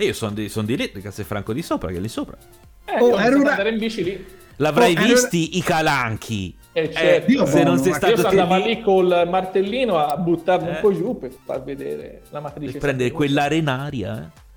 [0.00, 2.34] e io sono di, son di lì, di Castelfranco di sopra, che è lì sopra.
[2.86, 3.50] Eh, oh, ero una...
[3.50, 4.26] andare in bici lì.
[4.56, 5.58] L'avrai oh, visti era...
[5.58, 6.56] i calanchi.
[6.72, 7.42] Eh, certo.
[7.42, 8.80] eh, se non sei stato io andava lì...
[8.80, 10.70] col martellino a buttarlo eh.
[10.70, 12.72] un po' giù per far vedere la matrice.
[12.72, 14.22] Per prendere quell'arenaria.
[14.22, 14.48] Eh.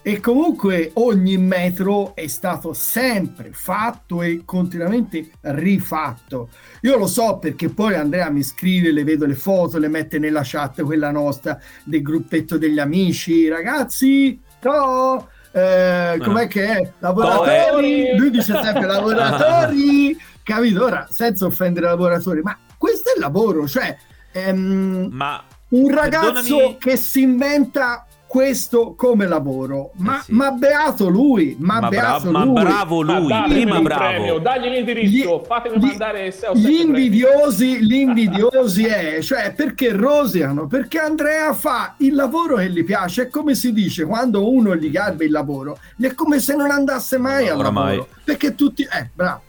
[0.00, 6.48] E comunque ogni metro è stato sempre fatto e continuamente rifatto.
[6.82, 10.42] Io lo so perché poi Andrea mi scrive, le vedo le foto, le mette nella
[10.44, 13.48] chat quella nostra del gruppetto degli amici.
[13.48, 15.28] Ragazzi, ciao!
[15.50, 16.92] Eh, com'è che è?
[17.00, 18.16] Lavoratori!
[18.16, 20.16] Lui dice sempre lavoratori!
[20.48, 20.84] Capito?
[20.84, 23.96] Ora, senza offendere i lavoratori, ma questo è il lavoro, cioè
[24.32, 26.76] ehm, ma un ragazzo perdonami...
[26.78, 29.90] che si inventa questo come lavoro.
[29.96, 30.32] Ma, eh sì.
[30.32, 32.52] ma beato lui, ma, ma beato bra- lui.
[32.52, 34.04] Ma bravo lui, ma prima bravo.
[34.04, 39.52] Premio, dagli l'indirizzo, gli, fatemi gli, mandare 6 o Gli invidiosi, gli invidiosi è, cioè
[39.54, 40.66] perché rosiano?
[40.66, 44.90] Perché Andrea fa il lavoro che gli piace, è come si dice quando uno gli
[44.90, 47.96] garba il lavoro, è come se non andasse mai no, al oramai.
[47.96, 48.08] lavoro.
[48.24, 49.42] Perché tutti, eh, bravo.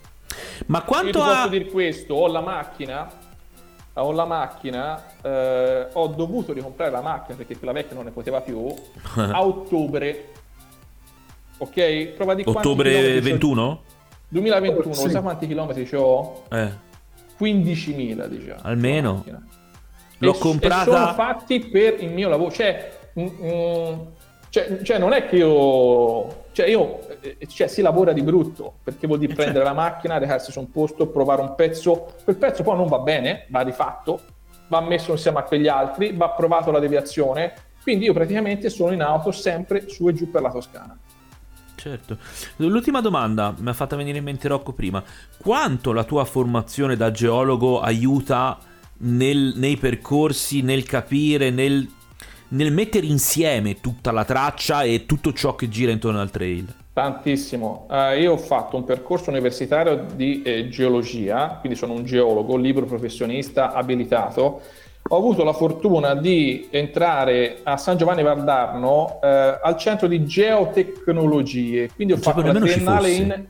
[0.66, 1.34] Ma quanto Io ha...
[1.34, 3.10] posso dire questo, ho la macchina,
[3.94, 8.40] ho la macchina, eh, ho dovuto ricomprare la macchina perché quella vecchia non ne poteva
[8.40, 8.66] più,
[9.16, 10.32] a ottobre.
[11.58, 12.06] Ok?
[12.16, 13.82] Prova di Ottobre 21?
[14.28, 15.10] 2021, sì.
[15.10, 16.44] sai quanti chilometri ho?
[16.50, 16.88] Eh.
[17.38, 18.60] 15.000 diciamo.
[18.62, 19.24] Almeno.
[20.18, 20.82] L'ho e, comprata...
[20.82, 22.52] E sono fatti per il mio lavoro.
[22.52, 23.98] Cioè, mm, mm,
[24.50, 26.38] cioè, cioè non è che io...
[26.52, 29.74] Cioè io eh, cioè, si lavora di brutto perché vuol dire eh, prendere certo.
[29.74, 32.14] la macchina, recarsi su un posto, provare un pezzo.
[32.24, 34.20] Quel pezzo poi non va bene, va rifatto,
[34.66, 37.54] va messo insieme a quegli altri, va provato la deviazione.
[37.82, 40.98] Quindi io praticamente sono in auto sempre su e giù per la Toscana.
[41.76, 42.18] Certo.
[42.56, 45.02] L'ultima domanda mi ha fatto venire in mente Rocco prima.
[45.38, 48.58] Quanto la tua formazione da geologo aiuta
[48.98, 51.88] nel, nei percorsi, nel capire, nel,
[52.50, 56.74] nel mettere insieme tutta la traccia e tutto ciò che gira intorno al trail?
[56.92, 57.86] Tantissimo.
[57.88, 62.86] Uh, io ho fatto un percorso universitario di eh, geologia, quindi sono un geologo, libero
[62.86, 64.60] professionista abilitato.
[65.08, 71.90] Ho avuto la fortuna di entrare a San Giovanni Valdarno eh, al centro di geotecnologie,
[71.94, 73.46] quindi ho non fatto la triennale in...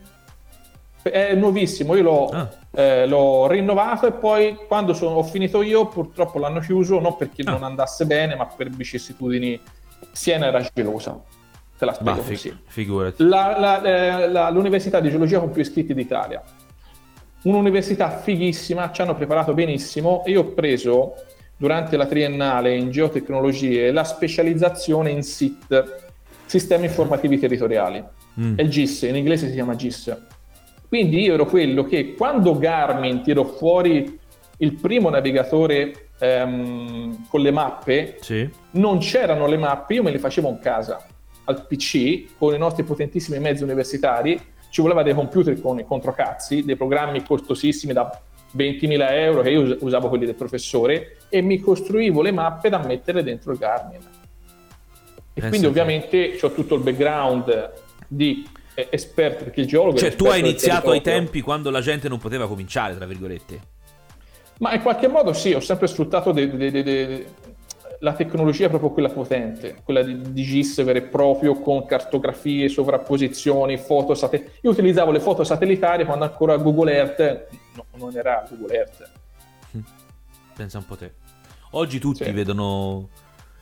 [1.01, 2.49] È nuovissimo, io l'ho, ah.
[2.71, 7.41] eh, l'ho, rinnovato e poi quando sono, ho finito io purtroppo l'hanno chiuso non perché
[7.43, 7.51] ah.
[7.51, 9.59] non andasse bene ma per vicissitudini
[10.11, 11.19] Siena era gelosa
[11.81, 12.57] te la spiego fi- così.
[12.65, 13.23] Figurati.
[13.23, 16.41] La, la, eh, la, l'università di geologia con più iscritti d'Italia.
[17.43, 21.15] Un'università fighissima, ci hanno preparato benissimo e io ho preso
[21.57, 26.09] durante la triennale in geotecnologie la specializzazione in SIT,
[26.45, 28.03] Sistemi Informativi Territoriali.
[28.39, 28.57] Mm.
[28.57, 30.15] È il GIS, in inglese si chiama GIS.
[30.91, 34.19] Quindi io ero quello che quando Garmin tirò fuori
[34.57, 38.49] il primo navigatore ehm, con le mappe, sì.
[38.71, 41.01] non c'erano le mappe, io me le facevo in casa
[41.45, 44.37] al PC con i nostri potentissimi mezzi universitari,
[44.69, 48.11] ci voleva dei computer con i controcazzi, dei programmi costosissimi da
[48.57, 53.23] 20.000 euro che io usavo quelli del professore e mi costruivo le mappe da mettere
[53.23, 54.01] dentro il Garmin.
[55.35, 57.71] E eh quindi ovviamente ho tutto il background
[58.09, 59.97] di esperto, perché il geologo...
[59.97, 63.61] Cioè tu hai iniziato ai tempi quando la gente non poteva cominciare, tra virgolette.
[64.59, 67.25] Ma in qualche modo sì, ho sempre sfruttato de, de, de,
[67.99, 73.77] la tecnologia proprio quella potente, quella di, di GIS vero e proprio con cartografie, sovrapposizioni,
[73.77, 74.59] foto satellitari.
[74.61, 79.09] Io utilizzavo le foto satellitari quando ancora Google Earth no, non era Google Earth.
[80.55, 81.13] Pensa un po' te.
[81.71, 82.31] Oggi tutti sì.
[82.31, 83.09] vedono,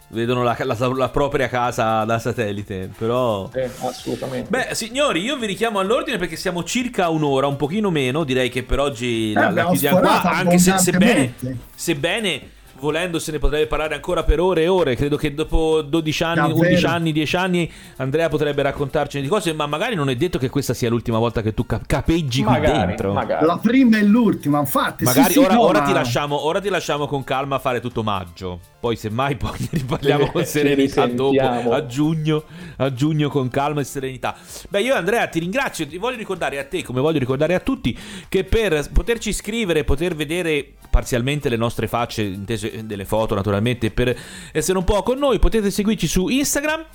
[0.10, 3.49] vedono la, la, la, propria casa da satellite, però...
[3.51, 4.49] Sì, assolutamente.
[4.49, 8.64] Beh, signori, io vi richiamo all'ordine perché siamo circa un'ora, un pochino meno, direi che
[8.64, 11.34] per oggi eh, la, la chiudiamo qua, anche se, sebbene,
[11.76, 14.95] sebbene volendo se ne potrebbe parlare ancora per ore e ore.
[14.95, 16.59] Credo che dopo 12 anni, Davvero?
[16.59, 20.49] 11 anni, 10 anni Andrea potrebbe raccontarcene di cose, ma magari non è detto che
[20.49, 23.13] questa sia l'ultima volta che tu cap- capeggi magari, qui dentro.
[23.13, 23.45] Magari.
[23.45, 25.03] La prima e l'ultima, infatti.
[25.03, 28.03] Magari sì, ora, sì, ora, ti lasciamo, ora, ti lasciamo, con calma a fare tutto
[28.03, 28.59] maggio.
[28.80, 32.43] Poi semmai poi ne riparliamo con serenità dopo, a giugno,
[32.77, 34.36] a giugno con calma e serenità.
[34.69, 37.97] Beh, io Andrea ti ringrazio, ti voglio ricordare a te, come voglio ricordare a tutti,
[38.27, 44.17] che per poterci scrivere, poter vedere parzialmente le nostre facce, intese delle foto naturalmente, per
[44.51, 46.86] essere un po' con noi, potete seguirci su Instagram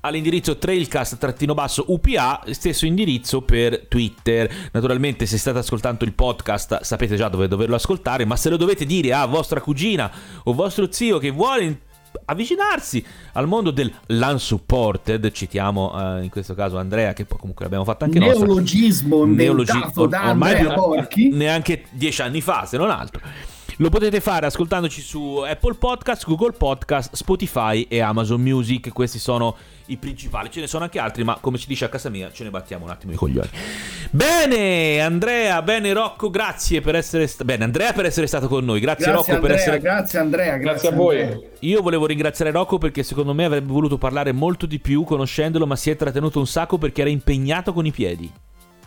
[0.00, 4.50] all'indirizzo trailcast-upa, stesso indirizzo per Twitter.
[4.72, 8.84] Naturalmente se state ascoltando il podcast sapete già dove doverlo ascoltare, ma se lo dovete
[8.84, 10.10] dire a vostra cugina
[10.44, 11.80] o vostro zio che vuole
[12.24, 17.84] avvicinarsi al mondo del l'unsupported, citiamo uh, in questo caso Andrea che poi comunque l'abbiamo
[17.84, 19.34] fatto anche Neologismo nostra.
[19.34, 21.28] Neologismo or- da ormai Andrea Porchi.
[21.28, 23.20] neanche dieci anni fa se non altro
[23.76, 28.90] lo potete fare ascoltandoci su Apple Podcast, Google Podcast, Spotify e Amazon Music.
[28.92, 29.54] Questi sono
[29.86, 30.50] i principali.
[30.50, 32.84] Ce ne sono anche altri, ma come si dice a casa mia, ce ne battiamo
[32.84, 33.48] un attimo i coglioni.
[34.10, 37.44] Bene, Andrea, bene Rocco, grazie per essere stato.
[37.44, 38.80] Bene, Andrea per essere stato con noi.
[38.80, 41.40] Grazie, grazie Rocco Andrea, per essere Grazie Andrea, grazie, grazie a voi.
[41.60, 45.76] Io volevo ringraziare Rocco perché secondo me avrebbe voluto parlare molto di più conoscendolo, ma
[45.76, 48.32] si è trattenuto un sacco perché era impegnato con i piedi.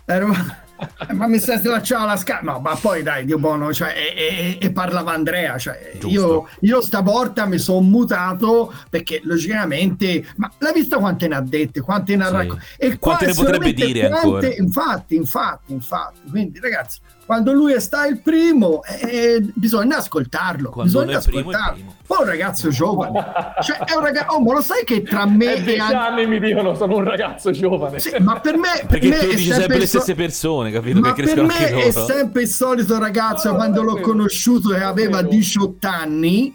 [0.10, 0.34] Ero...
[1.14, 4.57] ma mi stai lasciando la scala no ma poi dai Dio buono cioè, e, e,
[4.62, 10.97] e, parlava Andrea cioè, io, io stavolta mi sono mutato perché logicamente ma l'hai vista
[10.97, 12.34] quante ne ha dette quante ne ha sì.
[12.34, 16.99] raccontate e quante ne potrebbe dire quante, ancora infatti infatti infatti quindi ragazzi
[17.30, 21.73] quando lui sta il primo eh, bisogna ascoltarlo quando bisogna ascoltarlo.
[21.73, 23.23] primo, poi un ragazzo giovane.
[23.61, 26.39] Cioè è un ragazzo oh, ma lo sai che tra me e, e anni mi
[26.39, 27.99] dicono sono un ragazzo giovane.
[27.99, 31.01] Sì, ma per me perché per tu me dici sempre le stesse persone capito?
[31.01, 36.51] ma per me è sempre il solito ragazzo quando l'ho conosciuto e aveva 18 anni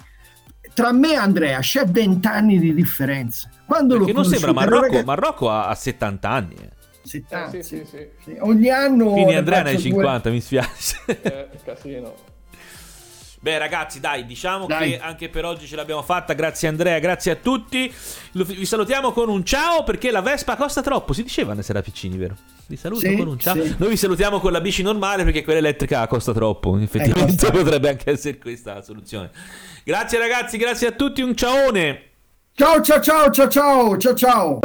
[0.75, 3.49] tra me e Andrea c'è 20 anni di differenza.
[3.65, 5.05] Quando perché non sembra Marocco, ragazzo...
[5.05, 6.71] Marocco ha 70 anni eh.
[7.05, 7.57] 70.
[7.57, 8.37] Eh, sì, sì, sì.
[8.41, 9.13] Ogni anno.
[9.13, 10.33] Quindi Andrea ne hai 50, due...
[10.33, 10.97] mi spiace.
[11.23, 12.33] Eh, casino.
[13.45, 14.93] Beh, ragazzi, dai, diciamo dai.
[14.93, 16.33] che anche per oggi ce l'abbiamo fatta.
[16.33, 17.93] Grazie Andrea, grazie a tutti.
[18.33, 21.13] Vi salutiamo con un ciao perché la Vespa costa troppo.
[21.13, 22.37] Si diceva ne sarà piccini, vero?
[22.67, 23.63] Vi saluto sì, con un ciao.
[23.63, 23.75] Sì.
[23.77, 26.79] Noi vi salutiamo con la bici normale perché quella elettrica costa troppo.
[26.79, 29.31] Effettivamente eh, potrebbe anche essere questa la soluzione.
[29.85, 32.03] Grazie ragazzi, grazie a tutti, un ciaone.
[32.55, 34.61] Ciao ciao ciao ciao ciao ciao ciao.